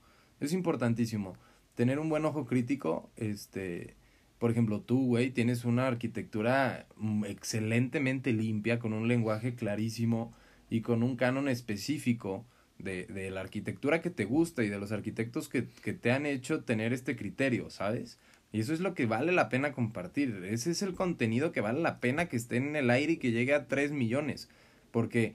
[0.40, 1.36] Es importantísimo.
[1.74, 3.96] Tener un buen ojo crítico, este,
[4.38, 10.34] por ejemplo, tú, güey, tienes una arquitectura mm, excelentemente limpia, con un lenguaje clarísimo
[10.68, 12.44] y con un canon específico
[12.78, 16.26] de, de la arquitectura que te gusta y de los arquitectos que, que te han
[16.26, 18.18] hecho tener este criterio, ¿sabes?
[18.52, 20.44] Y eso es lo que vale la pena compartir.
[20.44, 23.32] Ese es el contenido que vale la pena que esté en el aire y que
[23.32, 24.48] llegue a 3 millones.
[24.90, 25.34] Porque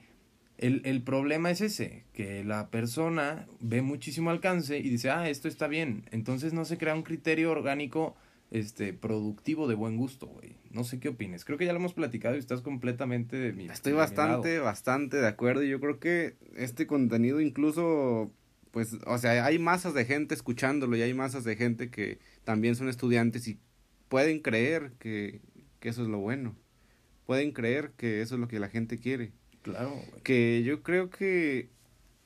[0.58, 5.48] el, el problema es ese, que la persona ve muchísimo alcance y dice, ah, esto
[5.48, 6.04] está bien.
[6.10, 8.16] Entonces no se crea un criterio orgánico
[8.52, 10.56] este productivo de buen gusto, güey.
[10.70, 11.44] No sé qué opines.
[11.44, 14.52] Creo que ya lo hemos platicado y estás completamente de mi Estoy de mi bastante,
[14.54, 14.64] lado.
[14.64, 15.62] bastante de acuerdo.
[15.64, 18.30] y Yo creo que este contenido incluso,
[18.70, 22.76] pues, o sea, hay masas de gente escuchándolo y hay masas de gente que también
[22.76, 23.58] son estudiantes y
[24.08, 25.40] pueden creer que,
[25.80, 26.54] que eso es lo bueno.
[27.24, 29.32] Pueden creer que eso es lo que la gente quiere.
[29.62, 30.22] Claro, güey.
[30.24, 31.70] Que yo creo que,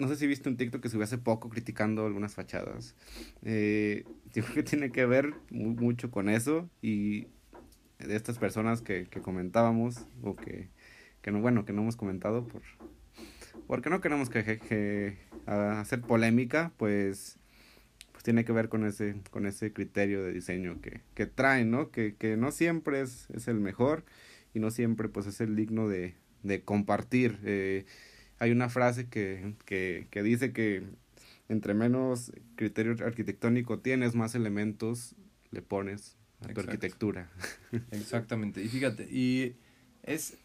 [0.00, 2.96] no sé si viste un TikTok que subió hace poco criticando algunas fachadas.
[3.42, 4.04] Eh,
[4.42, 7.28] creo que tiene que ver mu- mucho con eso y
[7.98, 10.68] de estas personas que, que comentábamos o que,
[11.22, 12.62] que no, bueno, que no hemos comentado por,
[13.66, 17.38] porque no queremos que, hacer polémica, pues
[18.12, 21.90] pues tiene que ver con ese con ese criterio de diseño que, que traen, ¿no?
[21.90, 24.04] Que, que no siempre es, es el mejor
[24.54, 27.38] y no siempre pues es el digno de, de compartir.
[27.44, 27.84] Eh,
[28.38, 30.82] hay una frase que, que, que dice que
[31.48, 35.14] entre menos criterio arquitectónico tienes, más elementos
[35.50, 36.70] le pones a tu Exacto.
[36.70, 37.30] arquitectura.
[37.90, 38.62] Exactamente.
[38.62, 39.56] Y fíjate, y
[40.02, 40.38] es,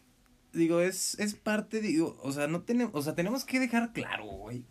[0.52, 4.24] digo, es, es parte, digo, o sea, no tenemos, o sea, tenemos que dejar claro,
[4.24, 4.64] güey,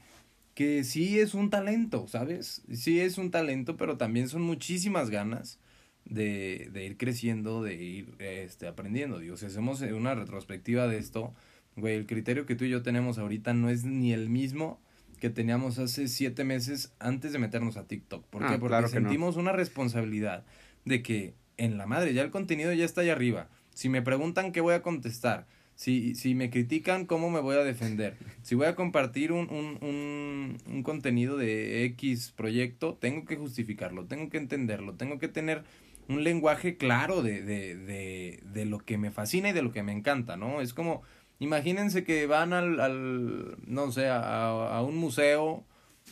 [0.54, 2.62] que sí es un talento, ¿sabes?
[2.74, 5.60] Sí es un talento, pero también son muchísimas ganas
[6.06, 9.20] de, de ir creciendo, de ir, este, aprendiendo.
[9.20, 11.34] Digo, si hacemos una retrospectiva de esto,
[11.76, 14.82] güey, el criterio que tú y yo tenemos ahorita no es ni el mismo
[15.22, 18.26] que teníamos hace siete meses antes de meternos a TikTok.
[18.26, 18.58] ¿Por Ah, qué?
[18.58, 19.08] Porque claro que no.
[19.08, 20.44] sentimos una responsabilidad
[20.84, 23.48] de que en la madre ya el contenido ya está allá arriba.
[23.74, 27.64] Si me preguntan qué voy a contestar, si, si me critican cómo me voy a
[27.64, 33.38] defender, si voy a compartir un, un, un, un contenido de X proyecto, tengo que
[33.38, 35.64] justificarlo, tengo que entenderlo, tengo que tener
[36.08, 39.84] un lenguaje claro de, de, de, de lo que me fascina y de lo que
[39.84, 40.60] me encanta, ¿no?
[40.62, 41.04] Es como,
[41.41, 45.65] imagínense que van al, al no sé, a, a un museo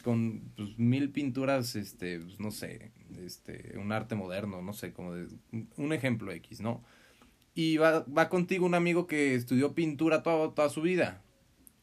[0.04, 2.92] con pues, mil pinturas, este, pues, no sé,
[3.24, 5.28] este, un arte moderno, no sé, como de,
[5.78, 6.84] un ejemplo X, ¿no?
[7.54, 11.22] Y va, va contigo un amigo que estudió pintura toda, toda su vida.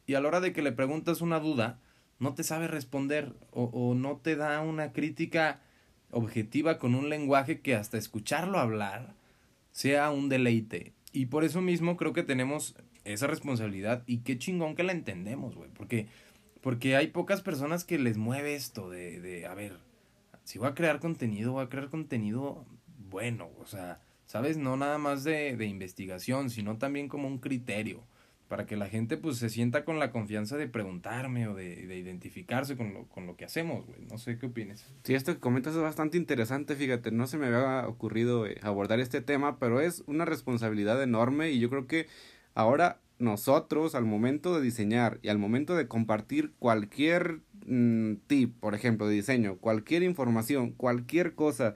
[0.05, 1.79] Y a la hora de que le preguntas una duda,
[2.19, 5.61] no te sabe responder o, o no te da una crítica
[6.11, 9.15] objetiva con un lenguaje que hasta escucharlo hablar
[9.71, 10.93] sea un deleite.
[11.13, 12.75] Y por eso mismo creo que tenemos
[13.13, 15.69] esa responsabilidad y qué chingón que la entendemos, güey.
[15.73, 16.07] Porque,
[16.61, 19.77] porque hay pocas personas que les mueve esto de, de, a ver,
[20.43, 22.65] si voy a crear contenido, voy a crear contenido
[23.09, 24.57] bueno, o sea, ¿sabes?
[24.57, 28.03] No nada más de, de investigación, sino también como un criterio.
[28.47, 31.97] Para que la gente pues se sienta con la confianza de preguntarme o de, de
[31.97, 34.05] identificarse con lo, con lo que hacemos, güey.
[34.09, 34.89] No sé qué opinas.
[35.03, 39.01] Sí, esto que comentas es bastante interesante, fíjate, no se me había ocurrido eh, abordar
[39.01, 42.07] este tema, pero es una responsabilidad enorme y yo creo que
[42.57, 48.73] ahora nosotros al momento de diseñar y al momento de compartir cualquier mm, tip, por
[48.73, 51.75] ejemplo, de diseño, cualquier información, cualquier cosa,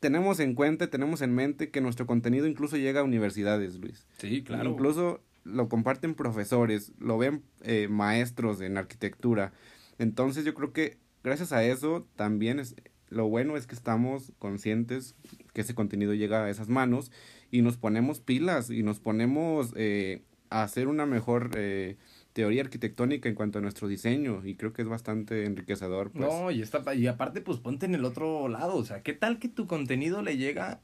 [0.00, 4.04] tenemos en cuenta, tenemos en mente que nuestro contenido incluso llega a universidades, Luis.
[4.18, 4.70] Sí, claro.
[4.70, 9.52] Incluso lo comparten profesores, lo ven eh, maestros en arquitectura.
[9.98, 12.74] Entonces yo creo que gracias a eso también es,
[13.08, 15.14] lo bueno es que estamos conscientes
[15.52, 17.10] que ese contenido llega a esas manos
[17.50, 21.96] y nos ponemos pilas y nos ponemos eh, a hacer una mejor eh,
[22.32, 26.10] teoría arquitectónica en cuanto a nuestro diseño y creo que es bastante enriquecedor.
[26.10, 26.24] Pues.
[26.24, 29.38] No, y, está, y aparte pues ponte en el otro lado, o sea, ¿qué tal
[29.38, 30.80] que tu contenido le llega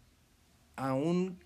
[0.77, 1.39] a un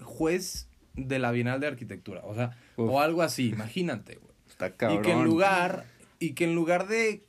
[0.00, 2.22] juez de la Bienal de Arquitectura?
[2.24, 4.30] O sea, o algo así, imagínate, güey.
[4.48, 5.00] Está cabrón.
[5.00, 5.86] Y que en lugar,
[6.18, 7.24] y que en lugar de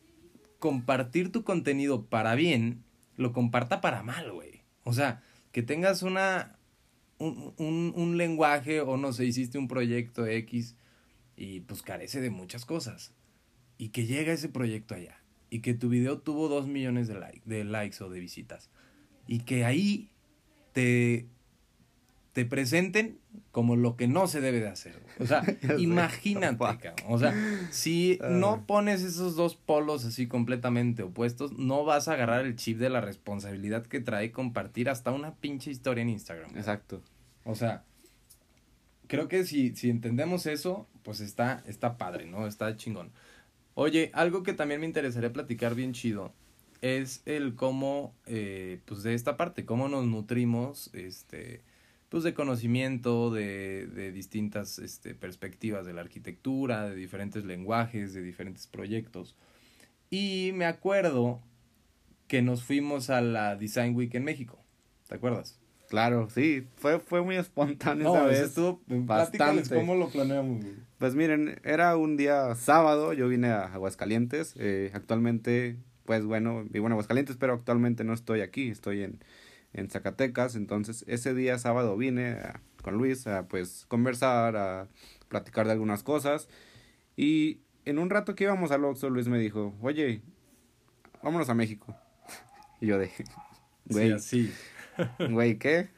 [0.60, 2.84] compartir tu contenido para bien,
[3.17, 4.62] lo comparta para mal, güey.
[4.84, 6.57] O sea, que tengas una,
[7.17, 10.75] un, un, un lenguaje o no sé, hiciste un proyecto X
[11.35, 13.13] y pues carece de muchas cosas.
[13.77, 15.21] Y que llega ese proyecto allá.
[15.49, 18.69] Y que tu video tuvo dos millones de, like, de likes o de visitas.
[19.27, 20.11] Y que ahí
[20.71, 21.27] te,
[22.33, 23.19] te presenten
[23.51, 24.99] como lo que no se debe de hacer.
[25.19, 25.43] O sea,
[25.77, 26.95] imagínate, cabrón.
[27.07, 27.33] O sea,
[27.71, 32.77] si no pones esos dos polos así completamente opuestos, no vas a agarrar el chip
[32.77, 36.55] de la responsabilidad que trae compartir hasta una pinche historia en Instagram.
[36.55, 37.01] Exacto.
[37.43, 37.83] O sea,
[39.07, 42.47] creo que si, si entendemos eso, pues está, está padre, ¿no?
[42.47, 43.11] Está chingón.
[43.73, 46.33] Oye, algo que también me interesaría platicar bien chido
[46.81, 51.61] es el cómo, eh, pues de esta parte, cómo nos nutrimos, este,
[52.12, 58.21] pues de conocimiento, de, de distintas este, perspectivas de la arquitectura, de diferentes lenguajes, de
[58.21, 59.38] diferentes proyectos.
[60.10, 61.39] Y me acuerdo
[62.28, 64.62] que nos fuimos a la Design Week en México,
[65.08, 65.58] ¿te acuerdas?
[65.88, 68.39] Claro, sí, fue, fue muy espontáneo esa vez.
[68.41, 69.74] Estuvo, bastante.
[69.74, 70.65] cómo lo planeamos.
[70.97, 76.88] Pues miren, era un día sábado, yo vine a Aguascalientes, eh, actualmente, pues bueno, vivo
[76.88, 79.24] en Aguascalientes, pero actualmente no estoy aquí, estoy en,
[79.73, 82.38] en Zacatecas, entonces ese día sábado vine
[82.81, 84.88] con Luis a pues conversar, a
[85.27, 86.49] platicar de algunas cosas,
[87.15, 90.21] y en un rato que íbamos al Oxxo, Luis me dijo, oye,
[91.23, 91.95] vámonos a México.
[92.81, 93.12] y yo de,
[93.86, 94.51] güey, sí,
[95.29, 95.89] güey, ¿qué?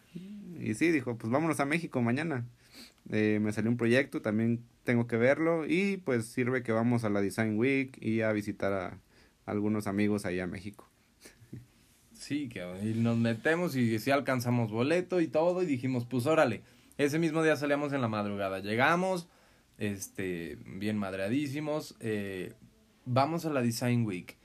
[0.60, 2.46] Y sí, dijo, pues vámonos a México mañana.
[3.10, 7.10] Eh, me salió un proyecto, también tengo que verlo y pues sirve que vamos a
[7.10, 9.00] la Design Week y a visitar a,
[9.46, 10.90] algunos amigos ahí a México.
[12.24, 16.64] Sí, que y nos metemos y sí alcanzamos boleto y todo y dijimos, pues órale,
[16.98, 19.28] ese mismo día salíamos en la madrugada, llegamos,
[19.78, 22.54] este, bien madreadísimos, eh,
[23.06, 24.38] vamos a la Design Week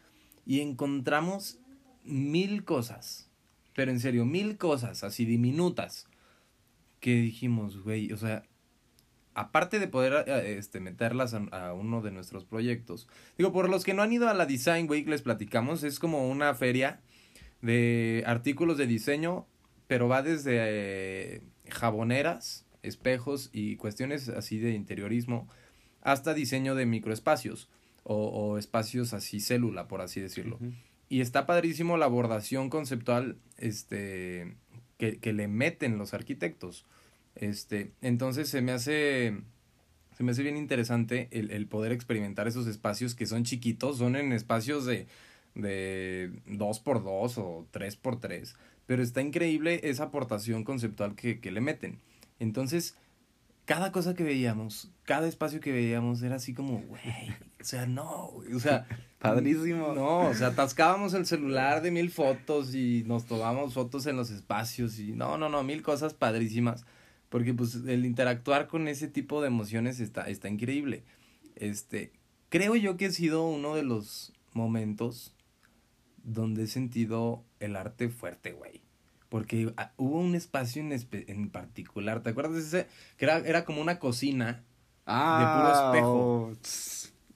[0.44, 1.58] y encontramos
[2.04, 3.28] mil cosas
[3.78, 6.08] pero en serio, mil cosas así diminutas
[6.98, 8.42] que dijimos, güey, o sea,
[9.34, 13.06] aparte de poder eh, este, meterlas a, uno de nuestros proyectos.
[13.36, 16.28] Digo, por los que no han ido a la Design Week, les platicamos, es como
[16.28, 17.00] una feria
[17.62, 19.46] de artículos de diseño,
[19.86, 25.48] pero va desde eh, jaboneras, espejos y cuestiones así de interiorismo,
[26.02, 27.68] hasta diseño de microespacios
[28.04, 30.58] o, espacios así célula, por así decirlo.
[31.10, 34.56] Y está padrísimo la abordación conceptual este,
[34.96, 36.86] que, que, le meten los arquitectos.
[37.34, 39.36] Este, entonces se me hace,
[40.16, 44.16] se me hace bien interesante el, el poder experimentar esos espacios que son chiquitos, son
[44.16, 45.06] en espacios de,
[45.58, 48.54] de 2x2 o 3x3,
[48.86, 51.98] pero está increíble esa aportación conceptual que, que le meten.
[52.38, 52.96] Entonces,
[53.66, 58.30] cada cosa que veíamos, cada espacio que veíamos era así como, güey, o sea, no,
[58.54, 58.86] o sea,
[59.18, 59.94] Padrísimo.
[59.94, 64.30] No, o sea, atascábamos el celular de mil fotos y nos tomábamos fotos en los
[64.30, 66.84] espacios y no, no, no, mil cosas padrísimas.
[67.28, 71.02] Porque pues el interactuar con ese tipo de emociones está, está increíble.
[71.56, 72.12] Este,
[72.48, 75.34] creo yo que ha sido uno de los momentos
[76.32, 78.82] donde he sentido el arte fuerte, güey.
[79.28, 82.88] Porque ah, hubo un espacio en, en particular, ¿te acuerdas de ese?
[83.16, 84.64] Que era, era como una cocina
[85.06, 86.12] ah, de puro espejo.
[86.14, 86.52] Oh,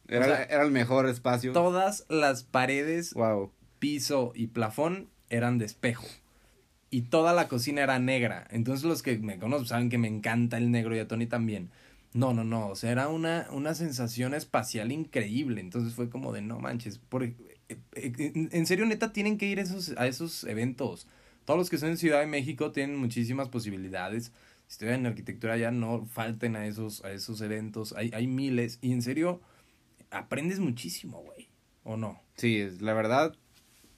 [0.09, 1.53] era, era el mejor espacio.
[1.53, 3.15] Todas las paredes,
[3.79, 6.07] piso y plafón eran de espejo.
[6.91, 8.47] Y toda la cocina era negra.
[8.51, 11.71] Entonces los que me conocen saben que me encanta el negro y a Tony también.
[12.13, 12.69] No, no, no.
[12.69, 15.61] O sea, era una, una sensación espacial increíble.
[15.61, 16.99] Entonces fue como de no manches.
[16.99, 17.33] Por,
[17.95, 21.07] en serio, neta, tienen que ir esos, a esos eventos.
[21.45, 24.33] Todos los que son en Ciudad de México tienen muchísimas posibilidades.
[24.67, 27.93] Si estudian en arquitectura ya no falten a esos, a esos eventos.
[27.95, 28.79] Hay, hay miles.
[28.81, 29.41] Y en serio,
[30.11, 31.49] aprendes muchísimo, güey.
[31.85, 32.23] ¿O no?
[32.37, 33.35] Sí, la verdad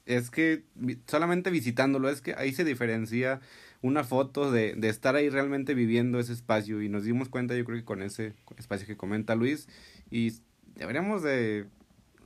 [0.05, 0.63] es que
[1.07, 3.41] solamente visitándolo es que ahí se diferencia
[3.81, 7.65] una foto de, de estar ahí realmente viviendo ese espacio y nos dimos cuenta yo
[7.65, 9.67] creo que con ese espacio que comenta Luis
[10.09, 10.33] y
[10.75, 11.65] deberíamos de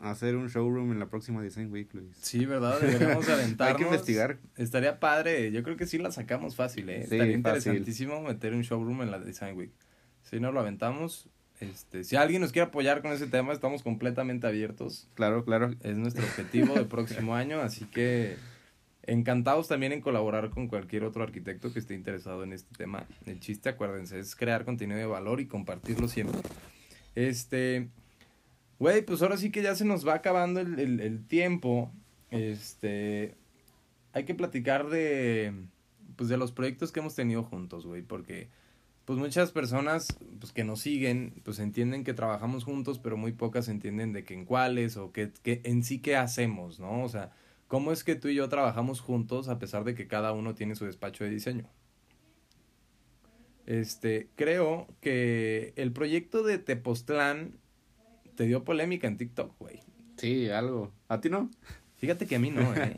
[0.01, 2.15] hacer un showroom en la próxima Design Week, Luis.
[2.21, 2.79] Sí, ¿verdad?
[2.81, 3.75] Deberíamos aventarnos.
[3.75, 4.37] Hay que investigar.
[4.57, 5.51] Estaría padre.
[5.51, 6.99] Yo creo que sí la sacamos fácil, ¿eh?
[7.07, 7.35] Sí, Estaría fácil.
[7.37, 9.71] interesantísimo meter un showroom en la Design Week.
[10.23, 11.29] Si no lo aventamos,
[11.59, 15.07] este, si alguien nos quiere apoyar con ese tema, estamos completamente abiertos.
[15.15, 15.73] Claro, claro.
[15.81, 18.37] Es nuestro objetivo del próximo año, así que
[19.03, 23.05] encantados también en colaborar con cualquier otro arquitecto que esté interesado en este tema.
[23.25, 26.39] El chiste, acuérdense, es crear contenido de valor y compartirlo siempre.
[27.15, 27.89] Este,
[28.79, 31.91] güey, pues ahora sí que ya se nos va acabando el, el, el tiempo.
[32.31, 33.35] Este,
[34.13, 35.53] hay que platicar de,
[36.15, 38.49] pues de los proyectos que hemos tenido juntos, güey, porque
[39.09, 43.67] pues muchas personas pues que nos siguen pues entienden que trabajamos juntos pero muy pocas
[43.67, 47.31] entienden de que en cuáles o que, que en sí qué hacemos no o sea
[47.67, 50.75] cómo es que tú y yo trabajamos juntos a pesar de que cada uno tiene
[50.75, 51.65] su despacho de diseño
[53.65, 57.57] este creo que el proyecto de Tepoztlán
[58.39, 59.81] te dio polémica en TikTok güey
[60.15, 60.93] Sí, algo.
[61.09, 61.49] ¿A ti no?
[61.97, 62.95] fíjate que a mí no eh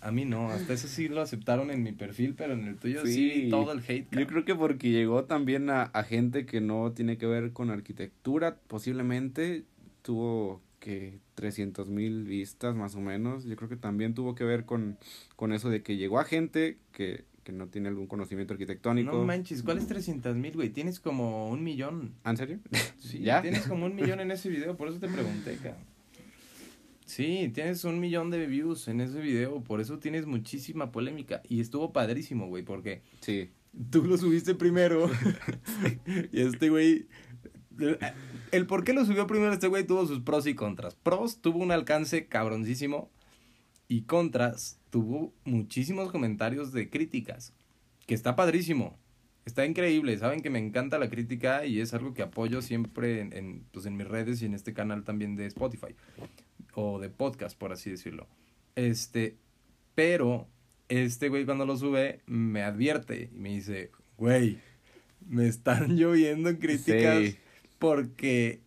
[0.00, 3.04] a mí no hasta eso sí lo aceptaron en mi perfil pero en el tuyo
[3.04, 3.12] sí,
[3.42, 3.48] Sí.
[3.50, 7.18] todo el hate Yo creo que porque llegó también a, a gente que no tiene
[7.18, 9.64] que ver con arquitectura, posiblemente
[10.00, 13.44] tuvo que 300 mil vistas más o menos.
[13.44, 14.96] Yo creo que también tuvo que ver con,
[15.36, 19.10] con eso de que llegó a gente que, que no tiene algún conocimiento arquitectónico.
[19.10, 20.68] No manches, ¿cuál es 300 mil, güey?
[20.68, 22.12] Tienes como un millón.
[22.22, 22.58] ¿Ah, ¿En serio?
[22.98, 23.40] Sí, ¿Ya?
[23.40, 25.82] tienes como un millón en ese video, por eso te pregunté, cabrón.
[27.06, 31.40] Sí, tienes un millón de views en ese video, por eso tienes muchísima polémica.
[31.48, 33.48] Y estuvo padrísimo, güey, porque Sí.
[33.90, 35.10] tú lo subiste primero.
[36.32, 37.06] y este güey.
[38.50, 40.96] El por qué lo subió primero este güey tuvo sus pros y contras.
[40.96, 43.10] Pros tuvo un alcance cabroncísimo.
[43.88, 47.52] Y contras tuvo muchísimos comentarios de críticas.
[48.06, 48.98] Que está padrísimo.
[49.46, 50.16] Está increíble.
[50.18, 53.86] Saben que me encanta la crítica y es algo que apoyo siempre en, en, pues
[53.86, 55.94] en mis redes y en este canal también de Spotify.
[56.74, 58.26] O de podcast, por así decirlo.
[58.76, 59.36] Este.
[59.94, 60.46] Pero
[60.88, 64.58] este güey cuando lo sube me advierte y me dice, güey,
[65.26, 67.36] me están lloviendo críticas Sí.
[67.78, 68.60] porque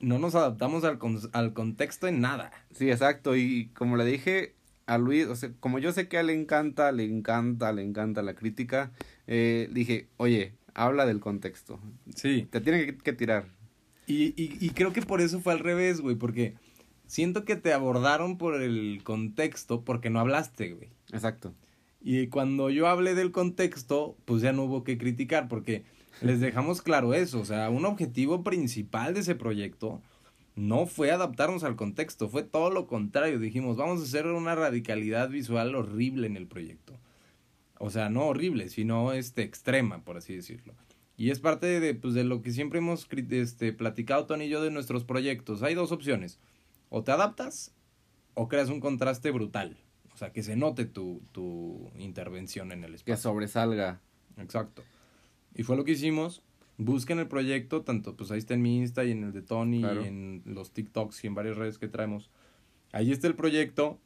[0.00, 2.52] no nos adaptamos al, con- al contexto en nada.
[2.72, 3.36] Sí, exacto.
[3.36, 4.54] Y como le dije
[4.86, 7.82] a Luis, o sea, como yo sé que a él le encanta, le encanta, le
[7.82, 8.92] encanta la crítica,
[9.26, 11.80] eh, dije, oye, habla del contexto.
[12.14, 12.46] Sí.
[12.50, 13.46] Te tiene que, que tirar.
[14.06, 16.54] Y, y, y creo que por eso fue al revés, güey, porque
[17.06, 20.90] siento que te abordaron por el contexto porque no hablaste, güey.
[21.12, 21.54] Exacto.
[22.00, 25.84] Y cuando yo hablé del contexto, pues ya no hubo que criticar porque
[26.22, 30.00] les dejamos claro eso, o sea, un objetivo principal de ese proyecto
[30.56, 35.28] no fue adaptarnos al contexto, fue todo lo contrario, dijimos, vamos a hacer una radicalidad
[35.28, 36.98] visual horrible en el proyecto.
[37.78, 40.74] O sea, no horrible, sino este extrema, por así decirlo.
[41.18, 44.62] Y es parte de, pues, de lo que siempre hemos este, platicado Tony y yo
[44.62, 45.62] de nuestros proyectos.
[45.62, 46.38] Hay dos opciones.
[46.88, 47.74] O te adaptas
[48.34, 49.76] o creas un contraste brutal.
[50.14, 53.30] O sea, que se note tu, tu intervención en el Que espacio.
[53.30, 54.00] sobresalga.
[54.38, 54.82] Exacto.
[55.54, 56.42] Y fue lo que hicimos.
[56.78, 59.80] Busquen el proyecto, tanto pues ahí está en mi Insta y en el de Tony
[59.80, 60.02] Claro.
[60.04, 62.30] y en los TikToks y en varias redes que traemos.
[62.92, 63.98] Ahí está el proyecto.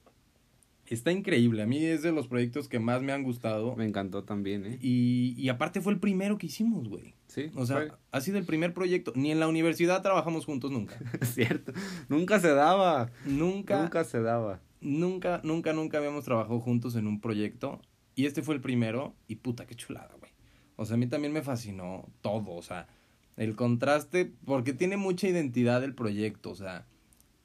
[0.87, 1.63] Está increíble.
[1.63, 3.77] A mí es de los proyectos que más me han gustado.
[3.77, 4.79] Me encantó también, ¿eh?
[4.83, 7.15] Y, y aparte fue el primero que hicimos, güey.
[7.29, 7.51] Sí.
[7.55, 9.13] O sea, fue- ha sido el primer proyecto.
[9.15, 10.97] Ni en la universidad trabajamos juntos nunca.
[11.23, 11.73] cierto.
[12.09, 13.11] Nunca se daba.
[13.25, 14.61] Nunca, Nunca se daba.
[14.81, 17.81] nunca, nunca, nunca habíamos trabajado juntos en un proyecto.
[18.17, 19.15] Y este fue el primero.
[19.29, 20.33] Y puta, qué chulada, güey.
[20.81, 22.53] O sea, a mí también me fascinó todo.
[22.53, 22.89] O sea,
[23.37, 26.49] el contraste, porque tiene mucha identidad el proyecto.
[26.51, 26.87] O sea,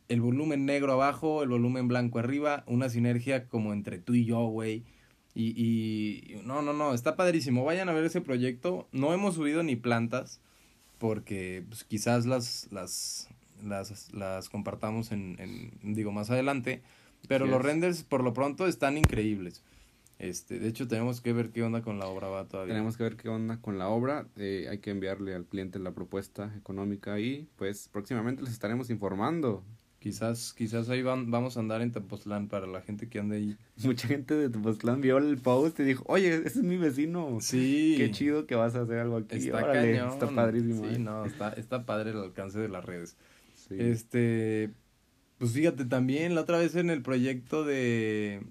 [0.08, 4.46] el volumen negro abajo, el volumen blanco arriba, una sinergia como entre tú y yo,
[4.46, 4.86] güey.
[5.34, 7.66] Y, y no, no, no, está padrísimo.
[7.66, 8.88] Vayan a ver ese proyecto.
[8.94, 10.40] No hemos subido ni plantas
[10.98, 13.28] porque pues, quizás las, las,
[13.62, 16.84] las, las compartamos en, en, digo, más adelante.
[17.28, 17.66] Pero los es.
[17.66, 19.62] renders por lo pronto están increíbles.
[20.18, 22.74] Este, de hecho, tenemos que ver qué onda con la obra va todavía.
[22.74, 24.28] Tenemos que ver qué onda con la obra.
[24.38, 29.64] eh, hay que enviarle al cliente la propuesta económica y pues próximamente les estaremos informando.
[30.00, 33.58] Quizás, quizás ahí van, vamos a andar en Tepoztlán para la gente que ande ahí.
[33.84, 37.40] Mucha gente de Tepoztlán vio el post y dijo, oye, ese es mi vecino.
[37.42, 37.96] Sí.
[37.98, 39.36] Qué chido que vas a hacer algo aquí.
[39.36, 40.14] Está Órale, cañón.
[40.14, 40.88] Está padrísimo.
[40.88, 41.00] Sí, ¿eh?
[41.00, 43.18] no, está, está padre el alcance de las redes.
[43.56, 43.78] Sí.
[43.80, 44.70] Este,
[45.40, 48.42] pues fíjate también, la otra vez en el proyecto de,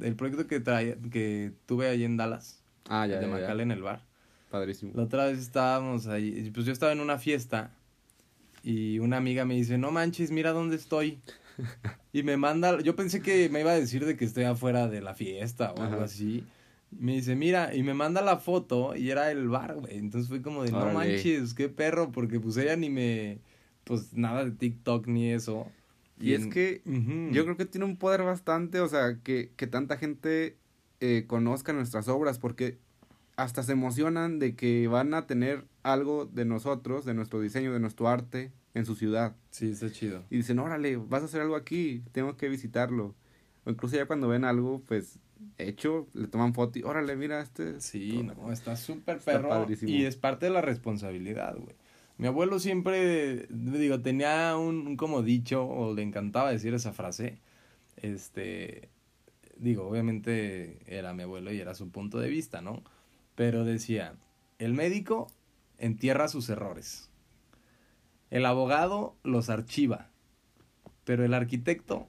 [0.00, 3.40] el proyecto que traía, que tuve ahí en Dallas, ah, ya, de ya, ya.
[3.40, 4.04] Macal en el bar.
[4.50, 4.92] Padrísimo.
[4.94, 7.70] La otra vez estábamos ahí, pues yo estaba en una fiesta
[8.62, 11.18] y una amiga me dice, no manches, mira dónde estoy.
[12.14, 15.00] Y me manda, yo pensé que me iba a decir de que estoy afuera de
[15.00, 16.04] la fiesta o algo Ajá.
[16.04, 16.44] así.
[16.90, 19.96] Me dice, mira, y me manda la foto y era el bar, güey.
[19.96, 20.92] Entonces fue como de, no Órale.
[20.92, 23.38] manches, qué perro, porque pues ella ni me,
[23.84, 25.66] pues nada de TikTok ni eso.
[26.22, 26.82] Y, es que
[27.32, 30.56] yo creo que tiene un poder bastante, o sea, que, que tanta gente
[31.00, 32.78] eh, conozca nuestras obras, porque
[33.36, 37.80] hasta se emocionan de que van a tener algo de nosotros, de nuestro diseño, de
[37.80, 39.34] nuestro arte en su ciudad.
[39.50, 40.24] Sí, está chido.
[40.30, 43.14] Y dicen, órale, vas a hacer algo aquí, tengo que visitarlo.
[43.64, 45.18] O incluso ya cuando ven algo, pues,
[45.58, 47.80] hecho, le toman foto y, órale, mira este.
[47.80, 49.66] Sí, no, está súper perro.
[49.82, 51.74] y es parte de la responsabilidad, güey.
[52.18, 57.38] Mi abuelo siempre, digo, tenía un, un, como dicho, o le encantaba decir esa frase.
[57.96, 58.88] Este,
[59.56, 62.82] digo, obviamente era mi abuelo y era su punto de vista, ¿no?
[63.34, 64.14] Pero decía,
[64.58, 65.28] el médico
[65.78, 67.10] entierra sus errores.
[68.30, 70.08] El abogado los archiva.
[71.04, 72.06] Pero el arquitecto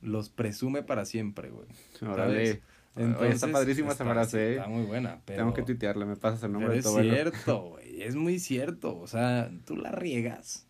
[0.00, 1.66] los presume para siempre, güey.
[2.00, 2.62] Órale.
[2.96, 4.56] Entonces, está padrísima esa frase, ¿eh?
[4.56, 5.40] Está muy buena, pero...
[5.40, 7.00] Tengo que tuitearla, me pasas el nombre de todo.
[7.00, 8.98] Es cierto, güey, es muy cierto.
[8.98, 10.66] O sea, tú la riegas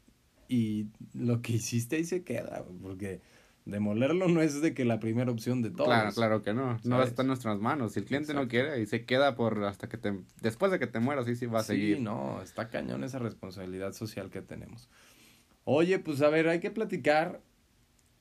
[0.49, 3.21] y lo que hiciste ahí se queda, porque
[3.65, 5.87] demolerlo no es de que la primera opción de todos.
[5.87, 6.79] Claro, claro que no.
[6.85, 7.93] No está en nuestras manos.
[7.93, 10.19] Si el cliente no quiere y se queda por hasta que te...
[10.41, 11.99] Después de que te mueras, sí, sí va a seguir.
[11.99, 14.89] Sí, no, está cañón esa responsabilidad social que tenemos.
[15.65, 17.41] Oye, pues a ver, hay que platicar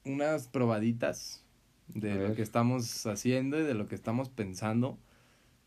[0.04, 1.45] unas probaditas
[1.88, 4.98] de lo que estamos haciendo y de lo que estamos pensando,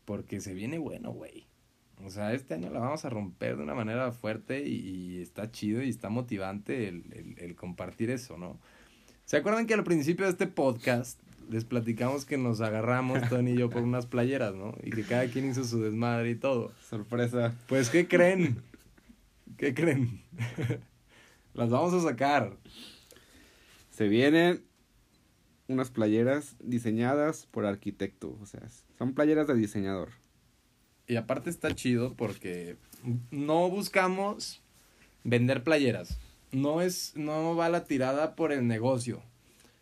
[0.05, 1.47] porque se viene bueno, güey.
[2.05, 5.83] O sea, este año la vamos a romper de una manera fuerte y, está chido
[5.83, 8.57] y está motivante el, el, compartir eso, ¿no?
[9.25, 13.57] ¿Se acuerdan que al principio de este podcast les platicamos que nos agarramos, Tony y
[13.57, 14.75] yo, por unas playeras, ¿no?
[14.83, 16.71] Y que cada quien hizo su desmadre y todo.
[16.89, 17.55] Sorpresa.
[17.67, 18.61] Pues, ¿qué creen?
[19.57, 20.21] ¿Qué creen?
[21.53, 22.55] Las vamos a sacar.
[23.89, 24.63] Se vienen
[25.69, 28.61] unas playeras diseñadas por arquitecto, o sea,
[28.97, 30.09] son playeras de diseñador.
[31.07, 32.75] Y aparte está chido porque
[33.31, 34.61] no buscamos
[35.23, 36.19] vender playeras.
[36.51, 39.21] No es no va la tirada por el negocio,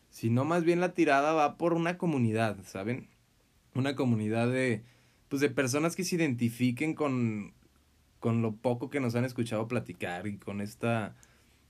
[0.10, 3.08] sino más bien la tirada va por una comunidad, ¿saben?
[3.74, 4.84] Una comunidad de
[5.30, 7.54] pues de personas que se identifiquen con
[8.20, 11.16] con lo poco que nos han escuchado platicar y con esta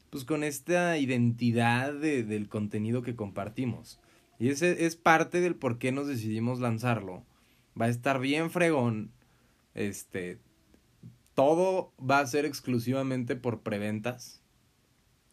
[0.10, 4.00] pues con esta identidad de, del contenido que compartimos.
[4.40, 7.26] Y ese es parte del por qué nos decidimos lanzarlo.
[7.80, 9.12] Va a estar bien fregón.
[9.74, 10.40] Este.
[11.34, 14.42] Todo va a ser exclusivamente por preventas.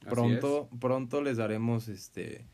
[0.01, 2.47] Pronto, pronto les daremos este.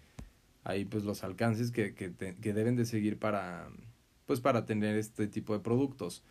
[0.62, 3.68] Ahí pues los alcances que, que, que deben de seguir para.
[4.26, 6.22] Pues para tener este tipo de productos.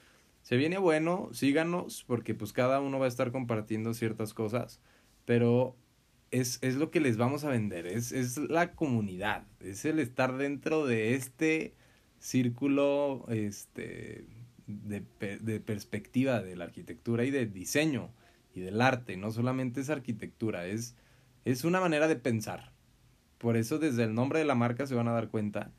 [0.41, 4.80] Se viene bueno, síganos, porque pues cada uno va a estar compartiendo ciertas cosas.
[5.26, 5.76] Pero
[6.32, 10.38] es, es lo que les vamos a vender, es, es la comunidad, es el estar
[10.38, 11.73] dentro de este
[12.19, 14.25] círculo este,
[14.67, 18.11] de, de perspectiva de la arquitectura y de diseño
[18.53, 20.95] y del arte, no solamente es arquitectura, es,
[21.45, 22.71] es una manera de pensar.
[23.38, 25.71] Por eso desde el nombre de la marca se van a dar cuenta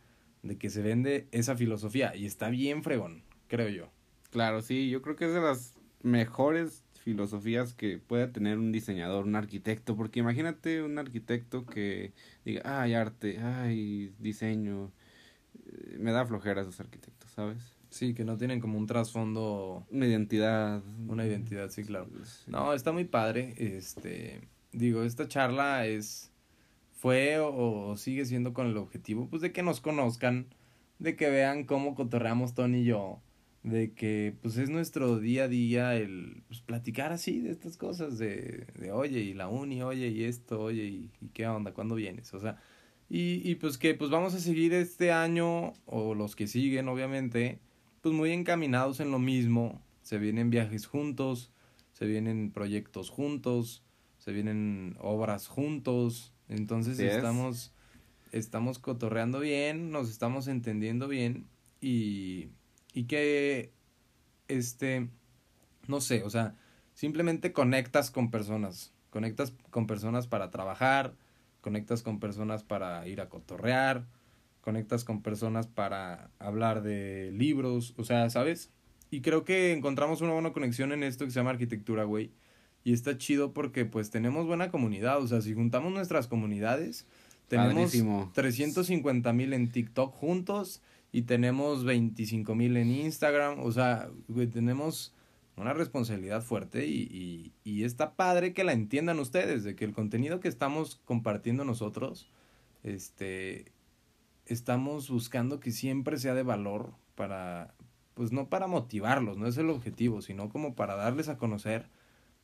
[0.43, 3.91] de que se vende esa filosofía y está bien fregón, creo yo.
[4.31, 9.25] Claro, sí, yo creo que es de las mejores filosofías que pueda tener un diseñador,
[9.25, 12.13] un arquitecto, porque imagínate un arquitecto que
[12.45, 14.93] diga, ay, arte, ay, diseño,
[15.67, 17.75] eh, me da flojera esos arquitectos, ¿sabes?
[17.89, 19.87] Sí, que no tienen como un trasfondo.
[19.91, 20.83] Una identidad.
[21.09, 22.09] Una identidad, sí, claro.
[22.47, 23.55] No, está muy padre.
[23.57, 24.41] Este,
[24.73, 26.31] digo, esta charla es,
[26.93, 30.55] fue o, sigue siendo con el objetivo, pues, de que nos conozcan,
[31.01, 33.21] de que vean cómo cotorreamos Tony y yo,
[33.63, 38.19] de que pues es nuestro día a día el pues, platicar así de estas cosas
[38.19, 42.33] de, de oye y la uni oye y esto oye y, qué onda cuándo vienes
[42.33, 42.59] o sea
[43.11, 47.59] y, y pues que pues vamos a seguir este año o los que siguen obviamente
[48.01, 49.83] pues muy encaminados en lo mismo.
[50.03, 51.53] Se vienen viajes juntos
[52.01, 53.83] se vienen proyectos juntos
[54.17, 56.33] se vienen obras juntos.
[56.49, 57.75] Entonces estamos
[58.33, 61.47] estamos cotorreando bien nos estamos entendiendo bien
[61.81, 62.49] y
[62.95, 63.73] y que,
[64.49, 65.09] este,
[65.87, 66.55] no sé, o sea,
[66.95, 71.15] simplemente conectas con personas, conectas con personas para trabajar,
[71.61, 74.07] conectas con personas para ir a cotorrear,
[74.61, 78.71] conectas con personas para hablar de libros, o sea, ¿sabes?
[79.11, 82.31] Y creo que encontramos una buena conexión en esto que se llama arquitectura, güey.
[82.85, 87.07] Y está chido porque pues tenemos buena comunidad, o sea, si juntamos nuestras comunidades,
[87.49, 87.93] tenemos
[88.33, 90.83] 350 mil en TikTok juntos
[91.13, 94.11] y tenemos 25 mil en Instagram, o sea,
[94.53, 95.15] tenemos
[95.57, 99.93] una responsabilidad fuerte y, y, y, está padre que la entiendan ustedes, de que el
[99.93, 102.31] contenido que estamos compartiendo nosotros,
[102.83, 103.73] este,
[104.47, 107.75] estamos buscando que siempre sea de valor para,
[108.15, 111.89] pues no para motivarlos, no es el objetivo, sino como para darles a conocer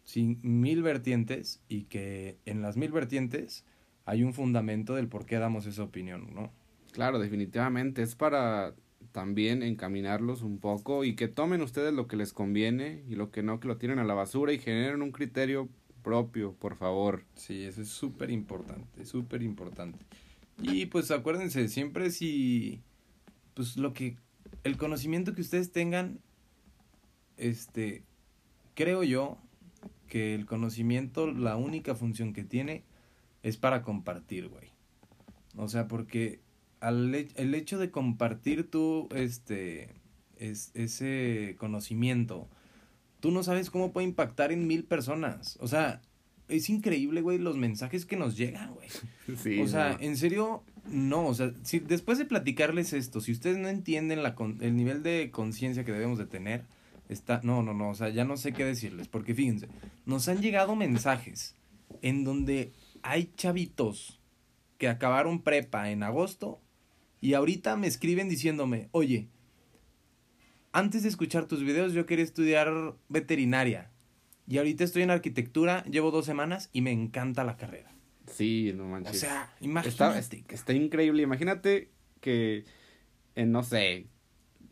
[0.05, 3.65] sin mil vertientes y que en las mil vertientes
[4.05, 6.53] hay un fundamento del por qué damos esa opinión, ¿no?
[6.97, 8.01] Claro, definitivamente.
[8.01, 8.75] Es para
[9.13, 13.43] también encaminarlos un poco y que tomen ustedes lo que les conviene y lo que
[13.43, 15.69] no, que lo tiren a la basura y generen un criterio
[16.03, 17.27] propio, por favor.
[17.35, 20.07] Sí, eso es súper importante, súper importante.
[20.63, 22.81] Y pues acuérdense, siempre si,
[23.53, 24.17] pues lo que,
[24.65, 26.21] el conocimiento que ustedes tengan,
[27.37, 28.05] este,
[28.75, 29.37] creo yo
[30.09, 32.85] que el conocimiento, la única función que tiene
[33.43, 34.71] es para compartir, güey.
[35.57, 36.46] O sea, porque
[36.81, 39.95] al, el hecho de compartir tú, este,
[40.39, 42.49] es, ese conocimiento,
[43.21, 45.59] tú no sabes cómo puede impactar en mil personas.
[45.61, 46.03] O sea,
[46.49, 48.89] es increíble, güey, los mensajes que nos llegan, güey.
[49.37, 51.27] Sí, o sea, en serio, no.
[51.27, 55.31] O sea, si después de platicarles esto, si ustedes no entienden la, el nivel de
[55.33, 56.65] conciencia que debemos de tener,
[57.09, 59.09] está, no, no, no, o sea, ya no sé qué decirles.
[59.09, 59.69] Porque fíjense,
[60.05, 61.57] nos han llegado mensajes
[62.03, 62.73] en donde
[63.03, 64.21] hay chavitos
[64.79, 66.61] que acabaron prepa en agosto
[67.21, 69.29] y ahorita me escriben diciéndome, oye,
[70.73, 73.91] antes de escuchar tus videos yo quería estudiar veterinaria
[74.47, 77.91] y ahorita estoy en arquitectura, llevo dos semanas y me encanta la carrera.
[78.31, 79.17] Sí, no manches.
[79.17, 80.19] O sea, imagínate.
[80.19, 81.23] Está, está increíble.
[81.23, 81.91] Imagínate
[82.21, 82.65] que
[83.35, 84.07] en, no sé,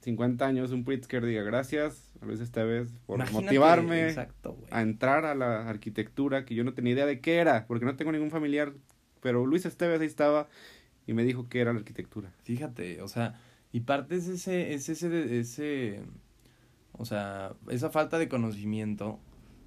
[0.03, 4.14] 50 años un Pritzker diga gracias, Luis Esteves, por motivarme
[4.70, 7.97] a entrar a la arquitectura que yo no tenía idea de qué era, porque no
[7.97, 8.74] tengo ningún familiar,
[9.20, 10.49] pero Luis Esteves ahí estaba
[11.07, 12.33] y me dijo que era la arquitectura.
[12.43, 13.41] Fíjate, o sea,
[13.73, 16.03] y parte es ese, es ese, ese,
[16.93, 19.21] o sea, esa falta de conocimiento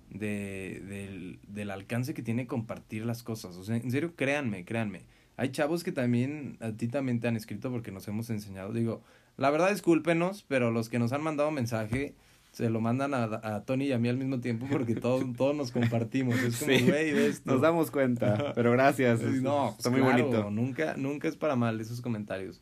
[0.10, 3.56] de, del, del alcance que tiene compartir las cosas.
[3.58, 5.04] O sea, en serio, créanme, créanme.
[5.36, 8.74] Hay chavos que también a ti también te han escrito porque nos hemos enseñado.
[8.74, 9.04] Digo,
[9.38, 12.16] la verdad discúlpenos, pero los que nos han mandado mensaje
[12.58, 15.56] se lo mandan a, a Tony y a mí al mismo tiempo porque todos, todos
[15.56, 16.40] nos compartimos.
[16.40, 17.14] Es como, güey,
[17.46, 19.22] Nos damos cuenta, pero gracias.
[19.22, 20.50] no, está muy bonito.
[20.50, 22.60] Nunca, nunca es para mal esos comentarios.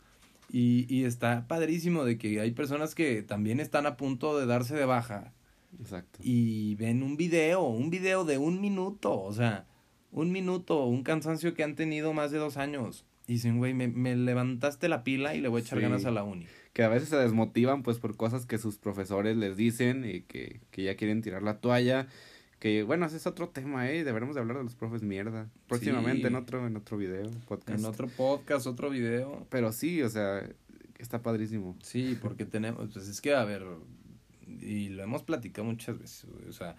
[0.52, 4.76] Y, y está padrísimo de que hay personas que también están a punto de darse
[4.76, 5.32] de baja.
[5.80, 6.20] Exacto.
[6.22, 9.66] Y ven un video, un video de un minuto, o sea,
[10.12, 13.06] un minuto, un cansancio que han tenido más de dos años.
[13.28, 16.12] Y dicen, güey, me, me levantaste la pila y le voy a echar ganas a
[16.12, 20.04] la uni que a veces se desmotivan pues por cosas que sus profesores les dicen
[20.04, 22.10] y que, que ya quieren tirar la toalla.
[22.60, 24.04] Que bueno, ese es otro tema, ¿eh?
[24.04, 25.50] Deberemos de hablar de los profes mierda.
[25.70, 27.80] Próximamente en otro, en otro video, podcast.
[27.80, 29.48] En otro podcast, otro video.
[29.50, 30.46] Pero sí, o sea,
[31.00, 31.78] está padrísimo.
[31.82, 33.64] Sí, porque tenemos, pues es que, a ver,
[34.46, 36.76] y lo hemos platicado muchas veces, o sea,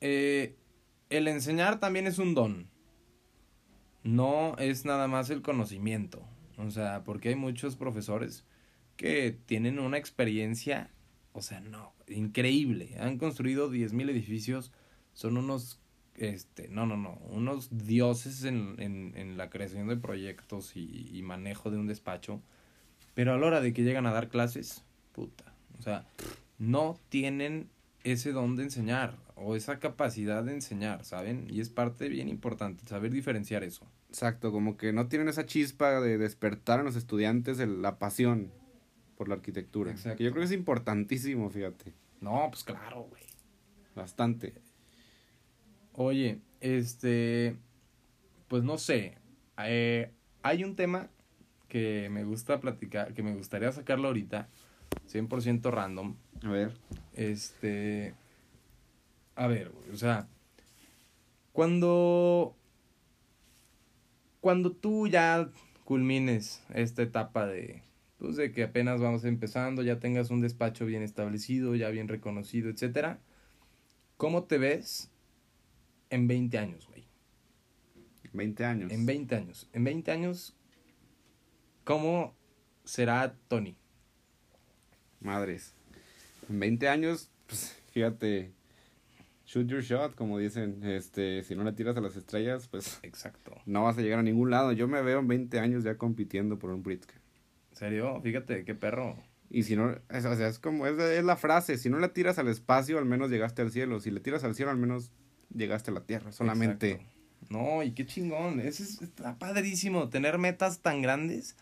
[0.00, 0.56] eh,
[1.08, 2.68] el enseñar también es un don.
[4.02, 6.26] No es nada más el conocimiento.
[6.56, 8.44] O sea, porque hay muchos profesores
[9.00, 10.90] que tienen una experiencia,
[11.32, 12.98] o sea, no, increíble.
[13.00, 14.72] Han construido 10.000 edificios,
[15.14, 15.80] son unos,
[16.16, 21.22] este, no, no, no, unos dioses en, en, en la creación de proyectos y, y,
[21.22, 22.42] manejo de un despacho.
[23.14, 26.06] Pero a la hora de que llegan a dar clases, puta, o sea,
[26.58, 27.70] no tienen
[28.04, 31.46] ese don de enseñar o esa capacidad de enseñar, ¿saben?
[31.48, 33.86] Y es parte bien importante, saber diferenciar eso.
[34.10, 38.59] Exacto, como que no tienen esa chispa de despertar en los estudiantes la pasión
[39.20, 39.92] por la arquitectura.
[39.92, 41.92] Que yo creo que es importantísimo, fíjate.
[42.22, 43.22] No, pues claro, güey.
[43.94, 44.54] Bastante.
[45.92, 47.54] Oye, este,
[48.48, 49.18] pues no sé,
[49.58, 50.10] eh,
[50.40, 51.10] hay un tema
[51.68, 54.48] que me gusta platicar, que me gustaría sacarlo ahorita,
[55.06, 56.16] 100% random.
[56.42, 56.72] A ver.
[57.12, 58.14] Este,
[59.36, 60.28] a ver, o sea,
[61.52, 62.56] cuando,
[64.40, 65.50] cuando tú ya
[65.84, 67.82] culmines esta etapa de,
[68.20, 72.68] pues de que apenas vamos empezando, ya tengas un despacho bien establecido, ya bien reconocido,
[72.68, 73.18] etcétera.
[74.18, 75.10] ¿Cómo te ves
[76.10, 77.08] en 20 años, güey?
[78.34, 78.92] 20 años.
[78.92, 79.70] En 20 años.
[79.72, 80.54] En 20 años,
[81.84, 82.36] ¿cómo
[82.84, 83.78] será Tony?
[85.20, 85.74] Madres.
[86.50, 88.52] En 20 años, pues fíjate,
[89.46, 93.56] shoot your shot, como dicen, este, si no le tiras a las estrellas, pues Exacto.
[93.64, 94.72] No vas a llegar a ningún lado.
[94.72, 97.19] Yo me veo en 20 años ya compitiendo por un Pritzker
[97.72, 98.20] serio?
[98.22, 99.16] Fíjate, qué perro.
[99.48, 102.08] Y si no, es, o sea, es como, es, es, la frase, si no le
[102.08, 103.98] tiras al espacio, al menos llegaste al cielo.
[103.98, 105.12] Si le tiras al cielo, al menos
[105.52, 107.00] llegaste a la tierra, solamente.
[107.48, 108.60] No, y qué chingón.
[108.60, 111.56] Es, está padrísimo tener metas tan grandes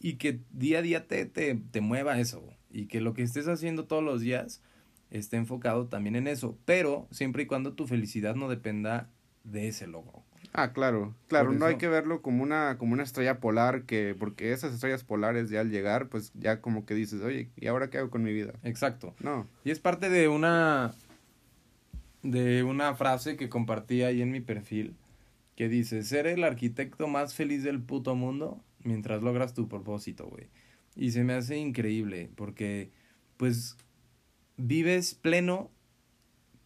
[0.00, 2.42] y que día a día te, te, te mueva eso.
[2.70, 4.62] Y que lo que estés haciendo todos los días
[5.10, 6.58] esté enfocado también en eso.
[6.64, 9.10] Pero siempre y cuando tu felicidad no dependa
[9.44, 10.24] de ese logro.
[10.56, 14.52] Ah, claro, claro, no hay que verlo como una, como una estrella polar, que, porque
[14.52, 17.98] esas estrellas polares ya al llegar, pues ya como que dices, oye, ¿y ahora qué
[17.98, 18.52] hago con mi vida?
[18.62, 19.16] Exacto.
[19.18, 19.48] No.
[19.64, 20.94] Y es parte de una,
[22.22, 24.94] de una frase que compartí ahí en mi perfil,
[25.56, 30.50] que dice, ser el arquitecto más feliz del puto mundo mientras logras tu propósito, güey.
[30.94, 32.92] Y se me hace increíble porque,
[33.38, 33.76] pues,
[34.56, 35.72] vives pleno,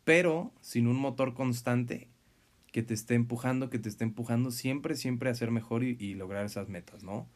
[0.04, 2.08] pero sin un motor constante
[2.72, 6.14] que te esté empujando, que te esté empujando siempre, siempre a ser mejor y, y
[6.14, 7.28] lograr esas metas, ¿no?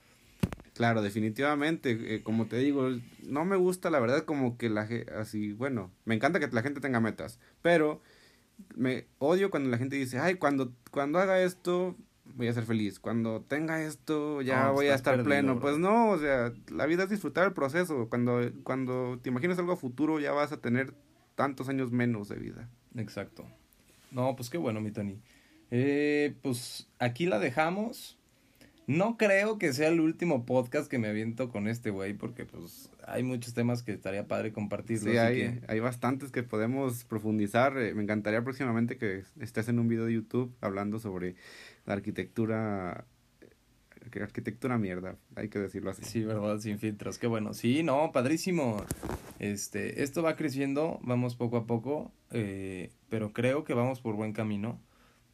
[0.74, 2.88] Claro, definitivamente, eh, como te digo,
[3.26, 6.62] no me gusta la verdad como que la gente, así, bueno, me encanta que la
[6.62, 8.00] gente tenga metas, pero
[8.74, 13.00] me odio cuando la gente dice, ay, cuando, cuando haga esto voy a ser feliz,
[13.00, 17.10] cuando tenga esto ya voy a estar pleno, pues no, o sea, la vida es
[17.10, 20.94] disfrutar el proceso, cuando, cuando te imaginas algo futuro ya vas a tener
[21.34, 22.70] tantos años menos de vida.
[22.96, 23.46] Exacto.
[24.12, 25.20] No, pues qué bueno, mi Tony.
[25.70, 28.18] Eh, pues aquí la dejamos.
[28.86, 32.90] No creo que sea el último podcast que me aviento con este güey, porque pues
[33.06, 35.12] hay muchos temas que estaría padre compartirlos.
[35.12, 37.78] Sí, hay, hay bastantes que podemos profundizar.
[37.78, 41.36] Eh, me encantaría próximamente que estés en un video de YouTube hablando sobre
[41.86, 43.06] la arquitectura
[44.20, 46.02] arquitectura mierda, hay que decirlo así.
[46.04, 47.54] Sí, verdad, sin filtros, qué bueno.
[47.54, 48.84] Sí, no, padrísimo.
[49.38, 54.32] Este, esto va creciendo, vamos poco a poco, eh, pero creo que vamos por buen
[54.32, 54.80] camino.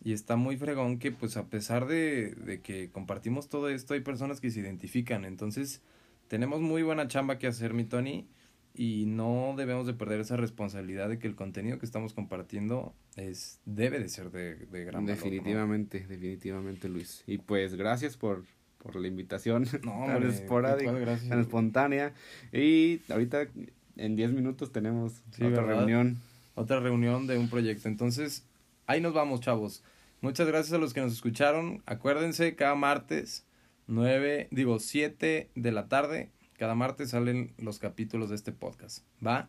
[0.03, 4.01] Y está muy fregón que pues a pesar de, de que compartimos todo esto, hay
[4.01, 5.25] personas que se identifican.
[5.25, 5.83] Entonces,
[6.29, 8.29] tenemos muy buena chamba que hacer, mi Tony.
[8.75, 13.61] Y no debemos de perder esa responsabilidad de que el contenido que estamos compartiendo es
[13.65, 17.25] debe de ser de, de gran Definitivamente, definitivamente, Luis.
[17.27, 18.45] Y pues gracias por,
[18.83, 20.93] por la invitación no, tan esporádica,
[21.29, 22.15] tan espontánea.
[22.53, 23.49] Y ahorita
[23.97, 26.19] en 10 minutos tenemos otra reunión.
[26.55, 27.89] Otra reunión de un proyecto.
[27.89, 28.45] Entonces,
[28.87, 29.85] ahí nos vamos, chavos.
[30.21, 31.83] Muchas gracias a los que nos escucharon.
[31.87, 33.45] Acuérdense, cada martes,
[33.87, 39.05] 9, digo, 7 de la tarde, cada martes salen los capítulos de este podcast.
[39.25, 39.49] ¿Va?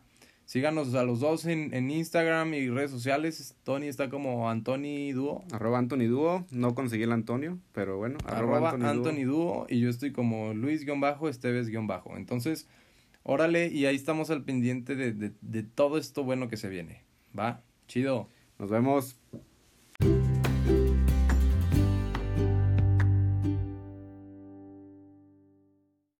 [0.50, 3.54] Síganos a los dos en, en Instagram y redes sociales.
[3.62, 5.44] Tony está como Antoni Duo.
[5.52, 6.44] Arroba Antoni Duo.
[6.50, 8.18] No conseguí el Antonio, pero bueno.
[8.26, 9.66] Arroba, Anthony, Duo.
[9.68, 12.16] Y yo estoy como Luis-Esteves-Bajo.
[12.16, 12.66] Entonces,
[13.22, 17.04] órale y ahí estamos al pendiente de, de, de todo esto bueno que se viene.
[17.38, 17.62] ¿Va?
[17.86, 18.28] Chido.
[18.58, 19.20] Nos vemos.